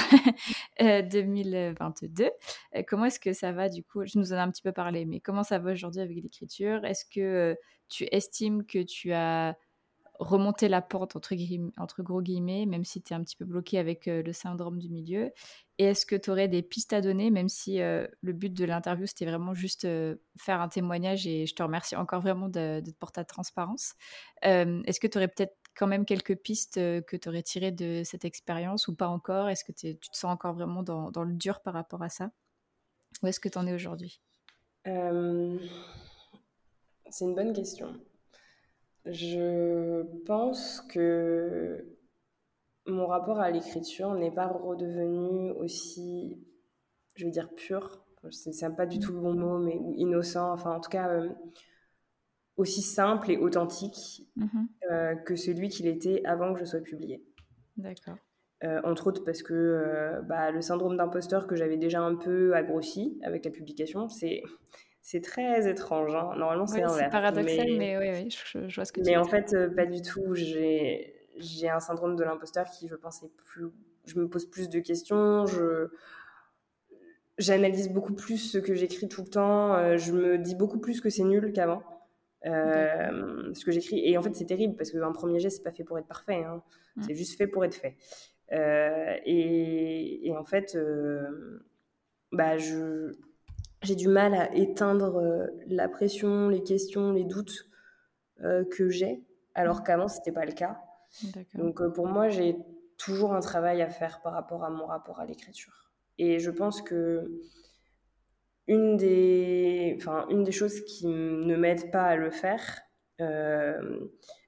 [0.79, 2.29] 2022
[2.87, 4.05] comment est-ce que ça va du coup?
[4.05, 6.83] Je nous en ai un petit peu parlé mais comment ça va aujourd'hui avec l'écriture?
[6.85, 7.57] Est-ce que
[7.89, 9.57] tu estimes que tu as
[10.19, 14.07] remonter la pente, entre, gros guillemets, même si tu es un petit peu bloqué avec
[14.07, 15.31] euh, le syndrome du milieu
[15.77, 18.65] Et est-ce que tu aurais des pistes à donner, même si euh, le but de
[18.65, 22.81] l'interview, c'était vraiment juste euh, faire un témoignage et je te remercie encore vraiment de,
[22.81, 23.95] de porter ta transparence.
[24.41, 28.25] est-ce que tu aurais peut-être quand même quelques pistes que tu aurais tirées de cette
[28.25, 29.49] expérience ou pas encore?
[29.49, 32.29] Est-ce que tu te sens encore vraiment dans, dans, le dur par rapport à ça?
[33.23, 34.21] Où est-ce que tu en es aujourd'hui?
[34.85, 34.91] C'est
[37.25, 37.95] une bonne question.
[39.05, 41.85] Je pense que
[42.85, 46.37] mon rapport à l'écriture n'est pas redevenu aussi,
[47.15, 48.03] je vais dire, pur.
[48.31, 50.51] C'est pas du tout le bon mot, mais ou innocent.
[50.51, 51.29] Enfin, en tout cas, euh,
[52.57, 54.67] aussi simple et authentique mm-hmm.
[54.91, 57.23] euh, que celui qu'il était avant que je sois publié.
[57.77, 58.17] D'accord.
[58.65, 63.17] Euh, entre autres parce que bah, le syndrome d'imposteur que j'avais déjà un peu agrossi
[63.23, 64.43] avec la publication, c'est
[65.01, 66.13] c'est très étrange.
[66.13, 66.33] Hein.
[66.37, 69.23] Normalement, c'est oui, C'est paradoxal, mais, oui, oui je, vois ce que tu Mais en
[69.23, 70.33] fait, euh, pas du tout.
[70.33, 73.67] J'ai un syndrome de l'imposteur qui, je pense, plus.
[74.05, 75.45] Je me pose plus de questions.
[75.45, 75.89] Je
[77.37, 79.73] j'analyse beaucoup plus ce que j'écris tout le temps.
[79.75, 81.81] Euh, je me dis beaucoup plus que c'est nul qu'avant.
[82.45, 84.01] Euh, ce que j'écris.
[84.03, 86.43] Et en fait, c'est terrible parce qu'un premier jet, c'est pas fait pour être parfait.
[86.43, 86.61] Hein.
[86.97, 87.03] Mm.
[87.03, 87.95] C'est juste fait pour être fait.
[88.51, 90.77] et, et, en fait,
[92.33, 93.13] bah, je,
[93.81, 97.69] j'ai du mal à éteindre euh, la pression, les questions, les doutes
[98.41, 99.23] euh, que j'ai,
[99.53, 99.83] alors mmh.
[99.83, 100.79] qu'avant, ce n'était pas le cas.
[101.53, 102.57] Donc euh, pour moi, j'ai
[102.97, 105.91] toujours un travail à faire par rapport à mon rapport à l'écriture.
[106.17, 107.31] Et je pense que
[108.67, 112.81] une des, enfin, une des choses qui ne m'aide pas à le faire,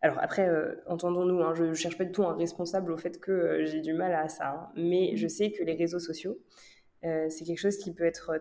[0.02, 0.50] alors après,
[0.88, 3.94] entendons-nous, hein, je ne cherche pas du tout un responsable au fait que j'ai du
[3.94, 5.30] mal à ça, hein, mais je mmh.
[5.30, 6.38] sais que les réseaux sociaux,
[7.02, 8.32] c'est quelque chose qui peut être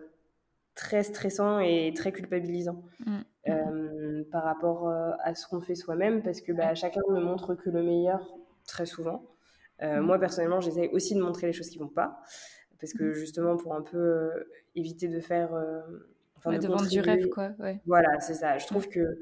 [0.75, 3.19] très stressant et très culpabilisant mm.
[3.49, 7.55] euh, par rapport euh, à ce qu'on fait soi-même parce que bah, chacun ne montre
[7.55, 9.25] que le meilleur très souvent.
[9.81, 10.05] Euh, mm.
[10.05, 12.21] Moi, personnellement, j'essaie aussi de montrer les choses qui vont pas
[12.79, 13.13] parce que mm.
[13.13, 14.31] justement, pour un peu
[14.75, 15.51] éviter de faire.
[16.37, 17.51] Enfin, de, vendre du rêve, quoi.
[17.85, 18.57] Voilà, c'est ça.
[18.57, 19.19] Je trouve que,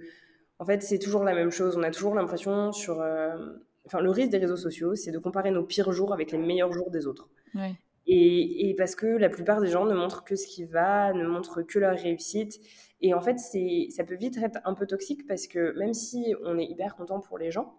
[0.59, 1.75] en fait, c'est toujours la même chose.
[1.75, 3.03] On a toujours l'impression sur.
[3.85, 6.71] Enfin, le risque des réseaux sociaux, c'est de comparer nos pires jours avec les meilleurs
[6.71, 7.29] jours des autres.
[8.11, 11.27] Et, et, parce que la plupart des gens ne montrent que ce qui va, ne
[11.27, 12.59] montrent que leur réussite.
[13.01, 16.57] Et en fait, ça peut vite être un peu toxique parce que même si on
[16.57, 17.75] est hyper content pour les gens,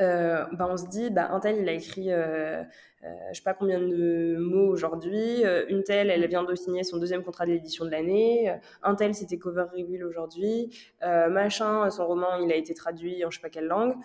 [0.00, 2.62] euh, bah on se dit, bah, un tel, il a écrit, euh,
[3.02, 5.42] euh, je sais pas combien de mots aujourd'hui.
[5.68, 8.54] une telle, elle vient de signer son deuxième contrat d'édition de l'année.
[8.84, 10.70] un tel, c'était cover reveal aujourd'hui.
[11.02, 13.96] machin, son roman, il a été traduit en je sais pas quelle langue.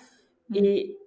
[0.49, 0.55] Mm.
[0.55, 0.97] Et,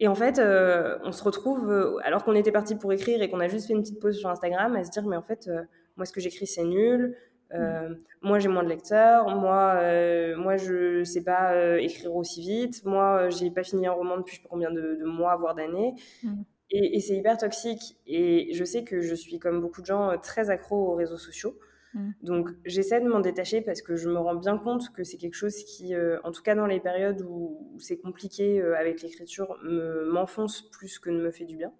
[0.00, 3.48] et, en fait, on se retrouve, alors qu'on était parti pour écrire et qu'on a
[3.48, 5.48] juste fait une petite pause sur Instagram, à se dire, mais en fait,
[5.96, 7.16] moi, ce que j'écris, c'est nul.
[7.54, 9.28] Euh, moi, j'ai moins de lecteurs.
[9.28, 12.84] Moi, euh, moi je sais pas euh, écrire aussi vite.
[12.84, 15.94] Moi, j'ai pas fini un roman depuis je sais pas combien de, mois, voire d'années.
[16.22, 16.42] Mm.
[16.70, 17.96] Et, et c'est hyper toxique.
[18.06, 21.58] Et je sais que je suis, comme beaucoup de gens, très accro aux réseaux sociaux.
[21.94, 22.10] Mm.
[22.22, 25.34] Donc j'essaie de m'en détacher parce que je me rends bien compte que c'est quelque
[25.34, 29.56] chose qui, euh, en tout cas dans les périodes où, c'est compliqué euh, avec l'écriture,
[29.62, 31.72] m'enfonce plus que ne me fait du bien.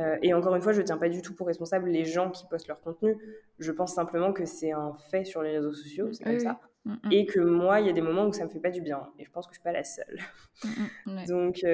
[0.00, 2.30] Euh, et encore une fois, je ne tiens pas du tout pour responsable les gens
[2.30, 3.16] qui postent leur contenu.
[3.58, 6.60] Je pense simplement que c'est un fait sur les réseaux sociaux, c'est comme ça.
[6.84, 7.12] Mm, mm.
[7.12, 9.08] Et que moi, il y a des moments où ça me fait pas du bien.
[9.18, 10.18] Et je pense que je suis pas la seule.
[11.28, 11.64] donc,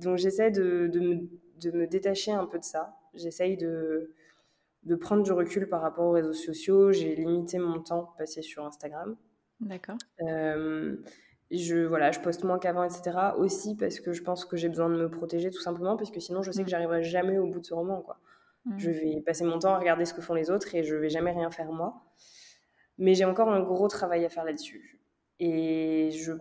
[0.00, 1.14] donc j'essaie de, de, me,
[1.60, 2.96] de me détacher un peu de ça.
[3.14, 4.10] J'essaye de
[4.84, 6.92] de prendre du recul par rapport aux réseaux sociaux.
[6.92, 9.16] J'ai limité mon temps passé sur Instagram.
[9.60, 9.96] D'accord.
[10.22, 10.96] Euh,
[11.50, 13.16] je, voilà, je poste moins qu'avant, etc.
[13.36, 16.20] Aussi parce que je pense que j'ai besoin de me protéger tout simplement, parce que
[16.20, 16.70] sinon je sais que mm.
[16.70, 18.00] j'arriverai jamais au bout de ce roman.
[18.00, 18.18] Quoi.
[18.64, 18.78] Mm.
[18.78, 21.10] Je vais passer mon temps à regarder ce que font les autres et je vais
[21.10, 22.02] jamais rien faire moi.
[22.98, 25.00] Mais j'ai encore un gros travail à faire là-dessus.
[25.38, 26.32] Et je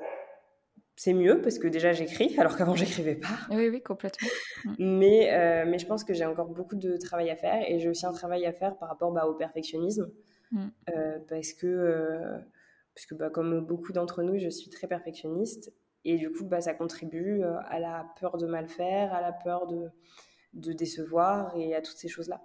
[1.03, 3.39] c'est mieux parce que déjà j'écris alors qu'avant j'écrivais pas.
[3.49, 4.27] Oui, oui, complètement.
[4.65, 4.75] Mm.
[4.77, 7.89] Mais, euh, mais je pense que j'ai encore beaucoup de travail à faire et j'ai
[7.89, 10.11] aussi un travail à faire par rapport bah, au perfectionnisme
[10.51, 10.67] mm.
[10.95, 12.37] euh, parce que, euh,
[12.93, 15.73] parce que bah, comme beaucoup d'entre nous, je suis très perfectionniste
[16.05, 19.65] et du coup bah, ça contribue à la peur de mal faire, à la peur
[19.65, 19.89] de,
[20.53, 22.43] de décevoir et à toutes ces choses-là.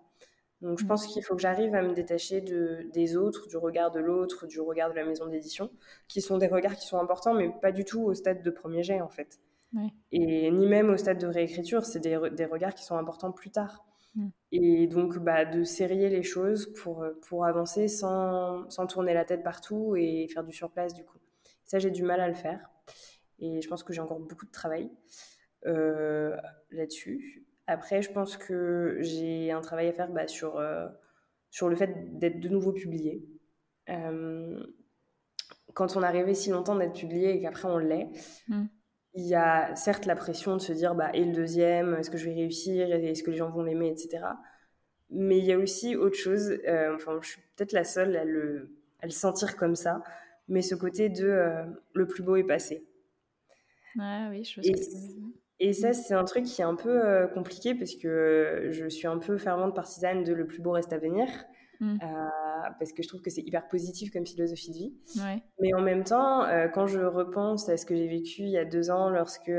[0.62, 0.88] Donc je mm.
[0.88, 4.46] pense qu'il faut que j'arrive à me détacher de, des autres, du regard de l'autre,
[4.46, 5.70] du regard de la maison d'édition,
[6.08, 8.82] qui sont des regards qui sont importants, mais pas du tout au stade de premier
[8.82, 9.40] jet en fait.
[10.10, 13.50] Et ni même au stade de réécriture, c'est des, des, regards qui sont importants plus
[13.50, 13.84] tard.
[14.14, 14.28] Mm.
[14.52, 19.42] Et donc bah, de serrer les choses pour, pour avancer sans, sans, tourner la tête
[19.42, 21.18] partout et faire du surplace du coup.
[21.64, 22.70] Ça j'ai du mal à le faire.
[23.38, 24.90] Et je pense que j'ai encore beaucoup de travail
[25.66, 26.36] euh,
[26.70, 27.45] là-dessus.
[27.66, 30.86] Après, je pense que j'ai un travail à faire bah, sur, euh,
[31.50, 33.26] sur le fait d'être de nouveau publié.
[33.88, 34.64] Euh,
[35.74, 38.08] quand on a rêvé si longtemps d'être publié et qu'après on l'est,
[38.48, 38.64] mm.
[39.14, 42.18] il y a certes la pression de se dire bah, et le deuxième, est-ce que
[42.18, 44.24] je vais réussir, est-ce que les gens vont l'aimer, etc.
[45.10, 48.24] Mais il y a aussi autre chose, euh, enfin, je suis peut-être la seule à
[48.24, 50.02] le, à le, sentir comme ça,
[50.48, 51.64] mais ce côté de
[51.94, 52.84] le plus beau est passé.
[53.98, 54.74] Ah oui, je et
[55.72, 59.18] ça, c'est un truc qui est un peu euh, compliqué parce que je suis un
[59.18, 61.26] peu fervente partisane de le plus beau reste à venir.
[61.80, 61.98] Mm.
[62.02, 64.94] Euh, parce que je trouve que c'est hyper positif comme philosophie de vie.
[65.60, 68.58] Mais en même temps, euh, quand je repense à ce que j'ai vécu il y
[68.58, 69.52] a deux ans, lorsque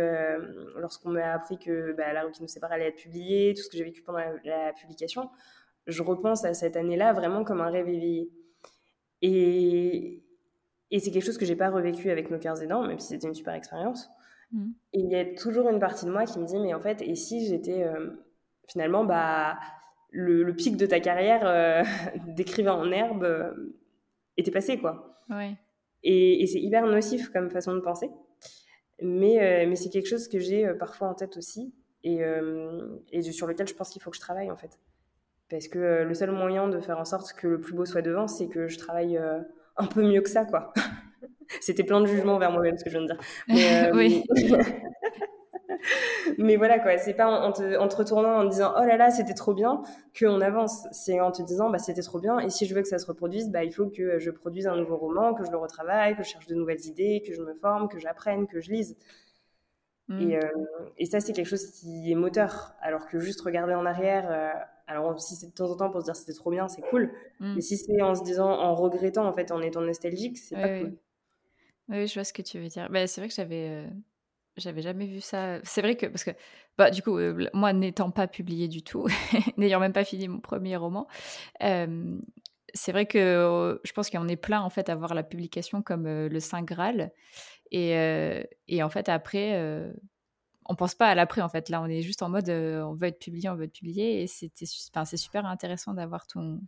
[0.76, 3.70] lorsqu'on m'a appris que bah, La rue qui nous sépare allait être publiée, tout ce
[3.70, 5.30] que j'ai vécu pendant la, publication,
[5.86, 8.32] je repense à cette année-là vraiment comme un rêve éveillé.
[9.22, 10.24] Et,
[10.92, 13.28] et c'est quelque chose que j'ai pas revécu avec nos cœurs aidants, même si c'était
[13.28, 14.10] une super expérience.
[14.52, 14.72] Mm.
[14.94, 17.02] Et il y a toujours une partie de moi qui me dit, mais en fait,
[17.02, 18.10] et si j'étais euh,
[18.68, 19.58] finalement bah,
[20.12, 21.84] le, pic de ta carrière euh,
[22.28, 23.54] d'écrivain en herbe euh,
[24.38, 25.24] était passé, quoi.
[26.04, 28.10] Et, c'est hyper nocif comme façon de penser.
[29.02, 32.22] Mais, mais c'est quelque chose que j'ai parfois en tête aussi et,
[33.12, 34.80] et, sur lequel je pense qu'il faut que je travaille, en fait.
[35.50, 38.28] Parce que le seul moyen de faire en sorte que le plus beau soit devant,
[38.28, 39.20] c'est que je travaille
[39.76, 40.74] un peu mieux que ça, quoi.
[41.62, 43.22] C'était plein de jugements vers moi-même, ce que je viens de dire.
[43.48, 44.24] Mais, euh, oui.
[46.38, 46.98] mais voilà, quoi.
[46.98, 49.54] C'est pas en te, en te, retournant en te disant oh là là, c'était trop
[49.54, 49.82] bien
[50.18, 50.88] qu'on avance.
[50.92, 53.06] C'est en te disant bah c'était trop bien et si je veux que ça se
[53.06, 56.24] reproduise, bah il faut que je produise un nouveau roman, que je le retravaille, que
[56.24, 58.98] je cherche de nouvelles idées, que je me forme, que j'apprenne, que je lise.
[60.08, 60.22] Mm.
[60.22, 60.50] Et, euh,
[60.98, 62.74] et, ça, c'est quelque chose qui est moteur.
[62.82, 64.52] Alors que juste regarder en arrière, euh,
[64.88, 67.12] alors si c'est de temps en temps pour se dire c'était trop bien, c'est cool.
[67.40, 67.56] Mm.
[67.56, 70.80] Mais si c'est en se disant, en regrettant, en fait, en étant nostalgique, c'est pas
[70.80, 70.88] cool.
[70.88, 70.98] Oui,
[71.90, 72.90] je vois ce que tu veux dire.
[72.90, 73.88] Bah, c'est vrai que j'avais, euh,
[74.58, 75.60] j'avais jamais vu ça.
[75.64, 76.32] C'est vrai que parce que,
[76.78, 77.18] bah, du coup,
[77.54, 79.08] moi n'étant pas publié du tout,
[79.58, 81.08] n'ayant même pas fini mon premier roman,
[82.74, 86.06] c'est vrai que je pense qu'on est plein en fait à voir la publication comme
[86.06, 87.12] le saint graal
[87.72, 87.92] et,
[88.68, 89.58] et en fait après
[90.66, 93.08] on pense pas à l'après en fait là on est juste en mode on veut
[93.08, 96.62] être publié on veut être publié et c'était c'est super intéressant d'avoir ton,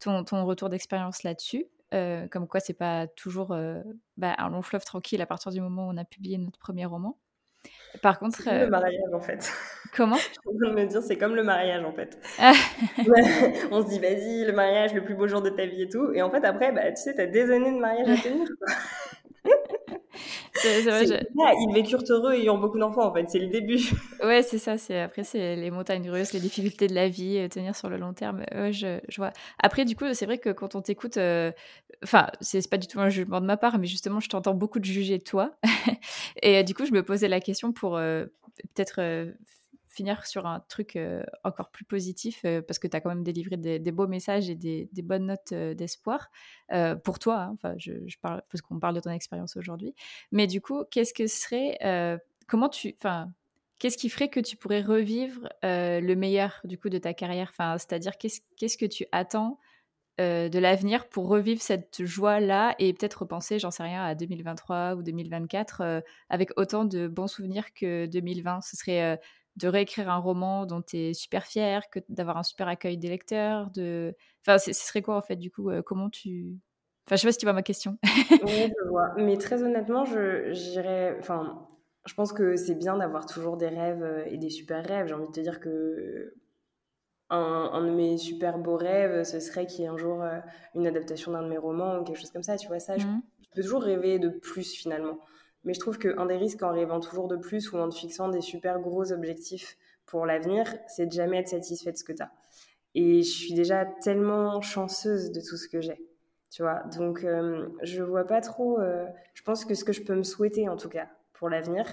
[0.00, 3.82] ton, ton retour d'expérience là-dessus euh, comme quoi c'est pas toujours euh,
[4.16, 6.84] bah, un long fleuve tranquille à partir du moment où on a publié notre premier
[6.84, 7.18] roman.
[8.02, 9.52] Par contre, comme le mariage en fait.
[9.94, 10.16] Comment?
[10.16, 12.18] Je suis en train de me dire, c'est comme le mariage en fait.
[13.72, 16.12] on se dit, vas-y, le mariage, le plus beau jour de ta vie et tout.
[16.12, 18.46] Et en fait, après, bah, tu sais, t'as des années de mariage à tenir.
[20.60, 20.70] Quoi.
[20.70, 23.28] C'est vrai, ils vécurent heureux ayant beaucoup d'enfants, en fait.
[23.28, 23.78] C'est le début.
[24.22, 24.78] Ouais, c'est ça.
[24.78, 27.96] C'est après, c'est les montagnes russes, les difficultés de la vie, euh, tenir sur le
[27.96, 28.44] long terme.
[28.52, 29.32] Ouais, je, je vois.
[29.62, 31.52] Après, du coup, c'est vrai que quand on t'écoute, euh,
[32.02, 34.80] enfin, c'est pas du tout un jugement de ma part, mais justement, je t'entends beaucoup
[34.80, 35.52] de juger toi.
[36.42, 39.00] Et euh, du coup, je me posais la question pour peut-être
[39.98, 40.96] finir sur un truc
[41.42, 44.88] encore plus positif, parce que tu as quand même délivré des, beaux messages et des,
[45.02, 46.30] bonnes notes d'espoir
[47.04, 47.40] pour toi.
[47.40, 47.50] Hein.
[47.54, 49.94] Enfin, je, parle parce qu'on parle de ton expérience aujourd'hui.
[50.30, 51.78] Mais du coup, qu'est-ce que serait,
[52.46, 53.32] comment tu, enfin,
[53.78, 57.48] qu'est-ce qui ferait que tu pourrais revivre le meilleur du coup de ta carrière?
[57.50, 59.58] Enfin, c'est-à-dire qu'est-ce, qu'est-ce que tu attends
[60.18, 65.02] de l'avenir pour revivre cette joie-là et peut-être repenser, j'en sais rien, à 2023 ou
[65.02, 68.60] 2024 avec autant de bons souvenirs que 2020.
[68.62, 69.20] Ce serait
[69.58, 73.08] de réécrire un roman dont tu es super fier, que d'avoir un super accueil des
[73.08, 74.14] lecteurs, de...
[74.46, 76.58] Enfin, ce serait quoi en fait du coup euh, Comment tu...
[77.06, 77.98] Enfin, je sais pas si tu vois ma question.
[78.04, 79.14] oui, je vois.
[79.16, 81.18] Mais très honnêtement, je.
[81.18, 81.66] Enfin,
[82.04, 85.06] je pense que c'est bien d'avoir toujours des rêves euh, et des super rêves.
[85.06, 86.34] J'ai envie de te dire que
[87.30, 90.38] un, de mes super beaux rêves, ce serait qu'il y ait un jour euh,
[90.74, 92.56] une adaptation d'un de mes romans ou quelque chose comme ça.
[92.56, 93.22] Tu vois, ça, je, mmh.
[93.40, 95.18] je peux toujours rêver de plus finalement.
[95.64, 98.28] Mais je trouve qu'un des risques en rêvant toujours de plus ou en te fixant
[98.28, 102.22] des super gros objectifs pour l'avenir, c'est de jamais être satisfait de ce que tu
[102.22, 102.32] as.
[102.94, 106.00] Et je suis déjà tellement chanceuse de tout ce que j'ai.
[106.50, 108.80] Tu vois, donc euh, je vois pas trop.
[108.80, 111.84] Euh, je pense que ce que je peux me souhaiter, en tout cas, pour l'avenir,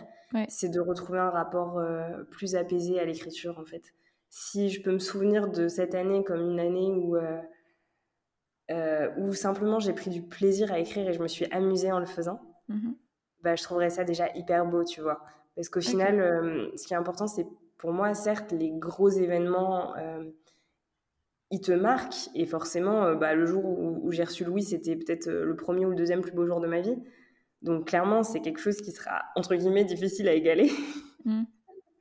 [0.47, 3.93] c'est de retrouver un rapport euh, plus apaisé à l'écriture, en fait.
[4.29, 7.17] Si je peux me souvenir de cette année comme une année où,
[9.17, 12.05] où simplement j'ai pris du plaisir à écrire et je me suis amusée en le
[12.05, 12.91] faisant, mmh
[13.45, 15.21] bah, je trouverais ça déjà hyper beau, tu vois.
[15.55, 17.45] Parce qu'au final, euh, ce qui est important, c'est
[17.77, 20.23] pour moi, certes, les gros événements, euh,
[21.51, 22.29] ils te marquent.
[22.33, 25.91] Et forcément, euh, bah, le jour où, j'ai reçu Louis, c'était peut-être le premier ou
[25.91, 26.97] le deuxième plus beau jour de ma vie.
[27.61, 30.71] Donc clairement, c'est quelque chose qui sera, entre guillemets, difficile à égaler.
[31.23, 31.43] Mmh.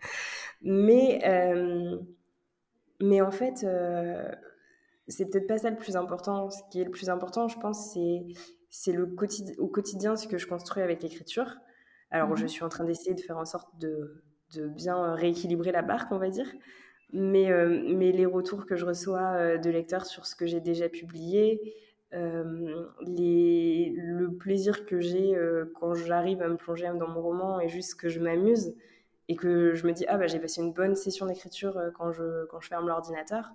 [0.62, 1.20] mais,
[3.01, 3.66] mais en fait,
[5.09, 6.49] c'est peut-être pas ça le plus important.
[6.49, 8.24] Ce qui est le plus important, je pense, c'est
[8.77, 11.59] c'est le quotidien, au quotidien ce que je construis avec l'écriture.
[12.11, 12.49] Alors, je mhm.
[12.49, 16.18] suis en train d'essayer de faire en sorte de, de, bien rééquilibrer la barque, on
[16.18, 16.53] va dire.
[17.12, 20.61] Mais, euh, mais les retours que je reçois euh, de lecteurs sur ce que j'ai
[20.61, 21.72] déjà publié,
[22.14, 25.37] euh, les, le plaisir que j'ai
[25.79, 28.75] quand j'arrive à me plonger dans mon roman et juste que je m'amuse
[29.29, 32.45] et que je me dis, ah bah j'ai passé une bonne session d'écriture quand je,
[32.47, 33.53] quand je ferme l'ordinateur,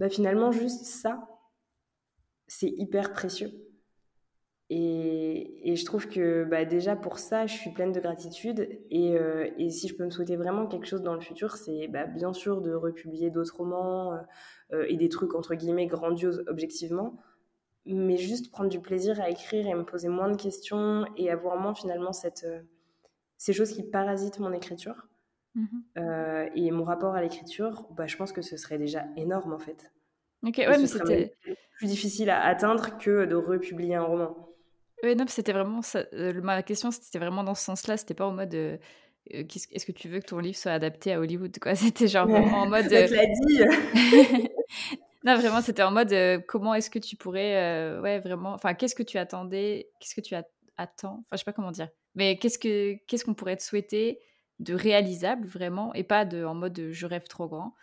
[0.00, 1.28] bah finalement, juste ça,
[2.48, 3.52] c'est hyper précieux.
[4.76, 8.68] Et, je trouve que bah, déjà pour ça, je suis pleine de gratitude.
[8.92, 12.06] Euh, et, si je peux me souhaiter vraiment quelque chose dans le futur, c'est bah,
[12.06, 14.18] bien sûr de republier d'autres romans
[14.72, 17.16] euh, et des trucs entre guillemets grandioses objectivement.
[17.86, 21.56] Mais juste prendre du plaisir à écrire et me poser moins de questions et avoir
[21.56, 22.62] moins finalement cette, euh,
[23.36, 25.06] ces choses qui parasitent mon écriture.
[25.54, 25.66] Mmh
[26.56, 29.92] et mon rapport à l'écriture, bah, je pense que ce serait déjà énorme en fait.
[30.42, 31.36] Ok, ouais, mais c'était
[31.76, 34.53] plus difficile à atteindre que de republier un roman.
[35.04, 36.04] Oui, non, c'était vraiment ça.
[36.14, 37.98] Euh, ma question, c'était vraiment dans ce sens-là.
[37.98, 38.54] C'était pas en mode.
[38.54, 38.78] Euh,
[39.34, 42.26] euh, est-ce que tu veux que ton livre soit adapté à Hollywood quoi C'était genre
[42.26, 42.86] vraiment en mode.
[42.88, 44.48] Je l'ai dit.
[45.24, 46.14] non, vraiment, c'était en mode
[46.46, 48.54] comment est-ce que tu pourrais, ouais, vraiment.
[48.54, 51.88] Enfin, qu'est-ce que tu attendais Qu'est-ce que tu attends Enfin, je sais pas comment dire.
[52.14, 54.20] Mais qu'est-ce que qu'est-ce qu'on pourrait te souhaiter
[54.60, 57.74] de réalisable vraiment et pas de en mode je rêve trop grand.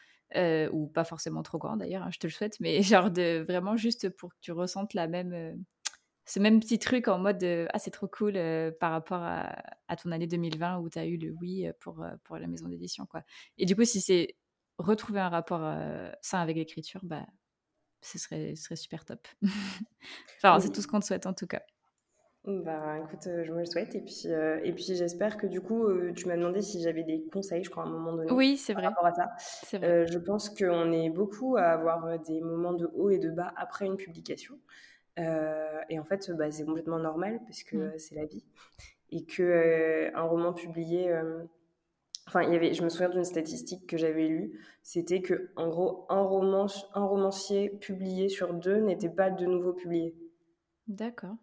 [0.71, 3.77] ou pas forcément trop grand d'ailleurs, hein, je te le souhaite, mais genre de vraiment
[3.77, 5.63] juste pour que tu ressentes la même,
[6.25, 10.11] ce même petit truc en mode ah c'est trop cool euh, par rapport à, ton
[10.11, 13.05] année 2020 où tu as eu le oui euh, pour, euh, pour la maison d'édition
[13.05, 13.23] quoi.
[13.57, 14.35] Et du coup si c'est
[14.77, 15.61] retrouver un rapport
[16.21, 17.25] sain avec l'écriture bah
[18.01, 19.27] ce serait, ce serait super top.
[20.37, 21.61] enfin c'est tout ce qu'on te souhaite en tout cas.
[22.43, 26.27] Bah écoute, je me le souhaite et puis, et puis j'espère que du coup tu
[26.27, 28.31] m'as demandé si j'avais des conseils je crois à un moment donné.
[28.31, 28.83] Oui c'est vrai.
[28.83, 29.77] Par rapport à ça.
[29.77, 30.07] Vrai.
[30.07, 33.85] je pense qu'on est beaucoup à avoir des moments de haut et de bas après
[33.85, 34.57] une publication.
[35.19, 37.97] Euh, et en fait, bah, c'est complètement normal parce que mmh.
[37.97, 38.43] c'est la vie.
[39.11, 41.11] Et que euh, un roman publié.
[41.11, 41.43] Euh,
[42.27, 45.67] enfin, il y avait, je me souviens d'une statistique que j'avais lue, c'était que en
[45.67, 50.15] gros, un, roman, un romancier publié sur deux n'était pas de nouveau publié.
[50.87, 51.35] D'accord.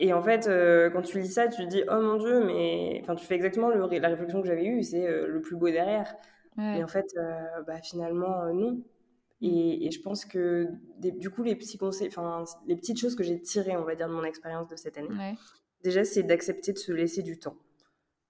[0.00, 0.50] Et en fait,
[0.92, 3.68] quand tu lis ça, tu te dis oh mon dieu, mais enfin, tu fais exactement
[3.68, 6.12] le, la réflexion que j'avais eue, c'est le plus beau derrière.
[6.58, 7.06] Et en fait,
[7.66, 8.82] bah, finalement, non.
[9.42, 10.68] Et, je pense que
[10.98, 14.08] du coup, les petits conseils, enfin, les petites choses que j'ai tirées, on va dire,
[14.08, 15.36] de mon expérience de cette année,
[15.82, 17.56] déjà, c'est d'accepter de se laisser du temps.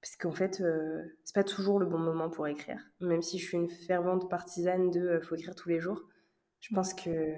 [0.01, 2.81] parce qu'en fait, euh, c'est pas toujours le bon moment pour écrire.
[3.01, 6.03] Même si je suis une fervente partisane de euh, faut écrire tous les jours,
[6.61, 7.35] je pense que,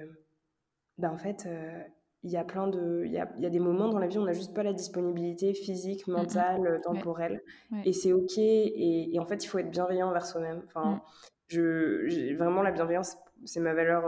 [0.98, 1.82] ben en fait, euh,
[2.24, 4.18] il y a plein de, il y a, y a, des moments dans la vie
[4.18, 7.42] où on n'a juste pas la disponibilité physique, mmh mentale, temporelle,
[7.84, 8.38] et c'est ok.
[8.38, 10.62] Et, et, en fait, il faut être bienveillant envers soi-même.
[10.66, 11.00] Enfin, mmh.
[11.48, 14.04] je, vraiment la bienveillance, c'est ma valeur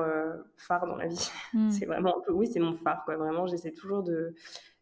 [0.56, 1.30] phare dans la vie.
[1.52, 1.70] Mmh.
[1.70, 3.16] c'est vraiment, oui, c'est mon phare, quoi.
[3.16, 4.34] Vraiment, j'essaie toujours de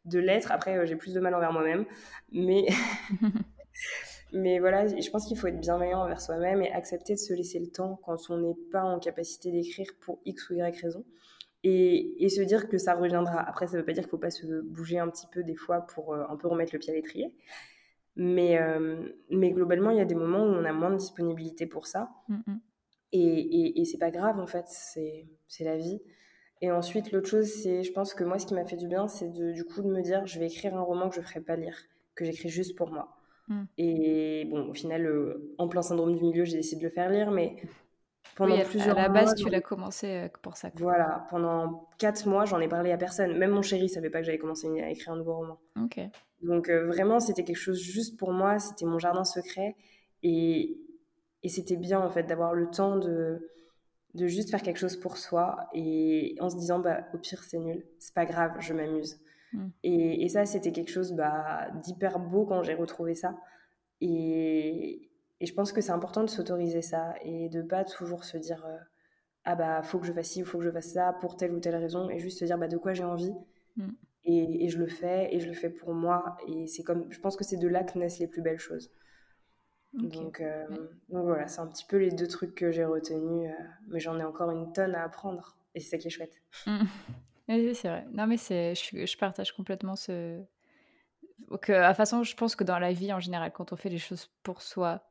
[0.05, 0.51] de l'être.
[0.51, 1.85] Après, j'ai plus de mal envers moi-même,
[2.33, 2.67] mais
[4.33, 7.59] Mais voilà, je pense qu'il faut être bienveillant envers soi-même et accepter de se laisser
[7.59, 11.05] le temps quand on n'est pas en capacité d'écrire pour X ou Y raison.
[11.65, 13.39] Et, et, se dire que ça reviendra.
[13.41, 15.45] Après, ça ne veut pas dire qu'il ne faut pas se bouger un petit peu
[15.45, 17.33] des fois pour euh, un peu remettre le pied à l'étrier.
[18.17, 21.67] Mais, euh, mais globalement, il y a des moments où on a moins de disponibilité
[21.67, 22.11] pour ça.
[22.29, 22.61] Mm, mm.
[23.13, 26.01] Et, et, et c'est pas grave, en fait, c'est la vie.
[26.63, 29.09] Et ensuite, l'autre chose, c'est, je pense que moi, ce qui m'a fait du bien,
[29.09, 31.41] c'est du coup de me dire, je vais écrire un roman que je ne ferai
[31.41, 31.77] pas lire,
[32.15, 33.17] que j'écris juste pour moi.
[33.49, 33.63] Mm.
[33.79, 37.11] Et bon, au final, euh, en plein syndrome du milieu, j'ai décidé de le faire
[37.11, 37.57] lire, mais
[38.37, 39.05] pendant plusieurs mois.
[39.05, 40.71] À la base, tu l'as commencé euh, pour ça.
[40.77, 43.37] Voilà, pendant quatre mois, j'en ai parlé à personne.
[43.37, 45.59] Même mon chéri savait pas que j'allais commencer à écrire un nouveau roman.
[46.43, 48.59] Donc euh, vraiment, c'était quelque chose juste pour moi.
[48.59, 49.77] C'était mon jardin secret.
[50.23, 50.79] Et,
[51.43, 53.51] et c'était bien, en fait, d'avoir le temps de,
[54.15, 55.57] de juste faire quelque chose pour soi.
[55.75, 57.85] Et en se disant, bah, au pire, c'est nul.
[57.99, 59.19] C'est pas grave, je m'amuse.
[59.53, 59.69] Mm.
[59.83, 63.37] Et, ça, c'était quelque chose bah, d'hyper beau quand j'ai retrouvé ça.
[64.01, 65.09] Et,
[65.41, 68.77] je pense que c'est important de s'autoriser ça et de pas toujours se dire euh,
[69.45, 71.53] ah bah faut que je fasse ci ou faut que je fasse ça pour telle
[71.53, 73.35] ou telle raison et juste se dire bah de quoi j'ai envie
[73.75, 73.91] mm.
[74.27, 77.35] et, je le fais et je le fais pour moi et c'est comme je pense
[77.35, 78.93] que c'est de là que naissent les plus belles choses.
[79.93, 80.67] Donc, euh,
[81.11, 84.19] donc, voilà, c'est un petit peu les deux trucs que j'ai retenus, euh, mais j'en
[84.19, 86.43] ai encore une tonne à apprendre et c'est ça qui est chouette.
[86.67, 86.85] Mm.
[87.49, 88.07] Oui, c'est vrai.
[88.13, 90.43] Non, mais c'est, je, je partage complètement ce.
[91.61, 93.99] Que, à façon, je pense que dans la vie en général, quand on fait les
[93.99, 95.03] choses pour soi,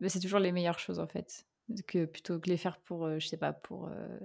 [0.00, 1.46] ben, c'est toujours les meilleures choses en fait.
[1.86, 4.18] Que plutôt que les faire pour, euh, je sais pas, pour euh,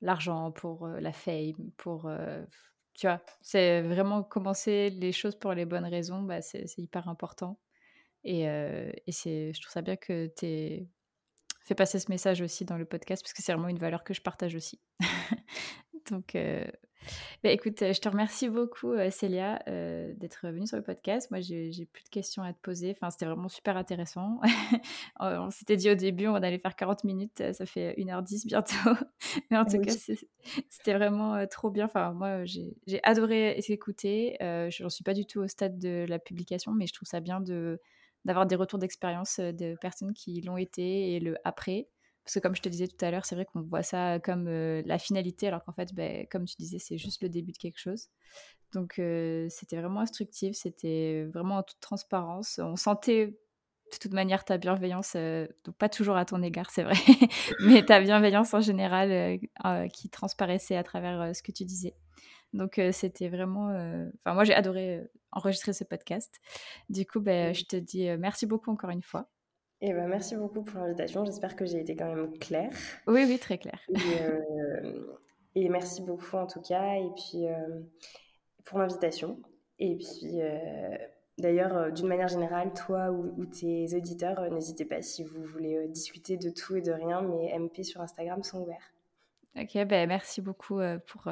[0.00, 2.10] l'argent, pour euh, la fame, pour.
[2.94, 7.58] tu vois, c'est vraiment commencer les choses pour les bonnes raisons, bah, c'est, hyper important.
[8.24, 10.88] Et, et c'est, je trouve ça bien que tu aies
[11.66, 14.14] fait passer ce message aussi dans le podcast parce que c'est vraiment une valeur que
[14.14, 14.80] je partage aussi.
[16.10, 16.64] Donc, euh,
[17.42, 21.28] bah, écoute, je te remercie beaucoup, Célia, euh, d'être venue sur le podcast.
[21.32, 22.92] Moi, j'ai plus de questions à te poser.
[22.92, 24.40] Enfin, c'était vraiment super intéressant.
[25.18, 27.52] on s'était dit au début, on allait faire 40 minutes.
[27.52, 28.90] Ça fait 1h10 bientôt.
[29.50, 29.92] Mais en tout cas,
[30.70, 31.86] c'était vraiment trop bien.
[31.86, 34.36] Enfin, moi, j'ai adoré écouter.
[34.40, 37.18] Je n'en suis pas du tout au stade de la publication, mais je trouve ça
[37.18, 37.80] bien de
[38.26, 41.88] d'avoir des retours d'expérience de personnes qui l'ont été et le après.
[42.24, 44.48] Parce que comme je te disais tout à l'heure, c'est vrai qu'on voit ça comme
[44.48, 47.56] euh, la finalité, alors qu'en fait, ben, comme tu disais, c'est juste le début de
[47.56, 48.08] quelque chose.
[48.72, 52.58] Donc euh, c'était vraiment instructif, c'était vraiment en toute transparence.
[52.60, 56.82] On sentait de toute manière ta bienveillance, euh, donc pas toujours à ton égard, c'est
[56.82, 56.96] vrai,
[57.60, 59.38] mais ta bienveillance en général
[59.92, 61.94] qui transparaissait à travers ce que tu disais.
[62.56, 63.68] Donc c'était vraiment...
[64.24, 65.02] Enfin moi j'ai adoré
[65.36, 66.40] enregistrer ce podcast.
[66.88, 69.28] Du coup, ben, je te dis merci beaucoup encore une fois.
[69.82, 71.24] Eh ben, merci beaucoup pour l'invitation.
[71.24, 72.72] J'espère que j'ai été quand même claire.
[73.06, 73.80] Oui, oui, très claire.
[75.54, 76.94] Et, merci beaucoup en tout cas.
[76.94, 77.44] Et puis
[78.64, 79.40] pour l'invitation.
[79.78, 80.38] Et puis
[81.38, 86.50] d'ailleurs, d'une manière générale, toi ou, tes auditeurs, n'hésitez pas si vous voulez discuter de
[86.50, 87.20] tout et de rien.
[87.20, 88.94] Mes MP sur Instagram sont ouverts.
[89.58, 91.30] Ok, ben merci beaucoup pour,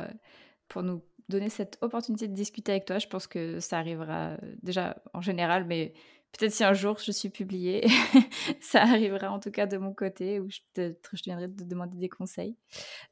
[0.69, 2.99] pour nous donner cette opportunité de discuter avec toi.
[2.99, 5.95] Je pense que ça arrivera déjà en général, mais
[6.37, 7.87] Peut-être si un jour je suis publiée,
[8.61, 11.97] ça arrivera en tout cas de mon côté, où je, te, je viendrai te demander
[11.97, 12.57] des conseils.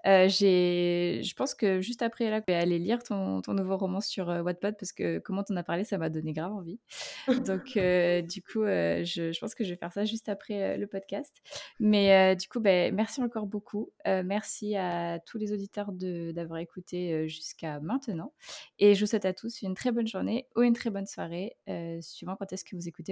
[0.06, 4.00] Euh, je pense que juste après, là, je vais aller lire ton, ton nouveau roman
[4.00, 6.80] sur euh, Wattpad, parce que comment t'en as parlé, ça m'a donné grave envie.
[7.46, 10.86] Donc, euh, du coup, je, je, pense que je vais faire ça juste après le
[10.88, 11.36] podcast.
[11.78, 13.92] Mais du coup, ben, merci encore beaucoup.
[14.04, 18.32] merci à tous les auditeurs d'avoir écouté jusqu'à maintenant.
[18.80, 21.56] Et je vous souhaite à tous une très bonne journée ou une très bonne soirée,
[22.00, 23.11] suivant quand est-ce que vous écoutez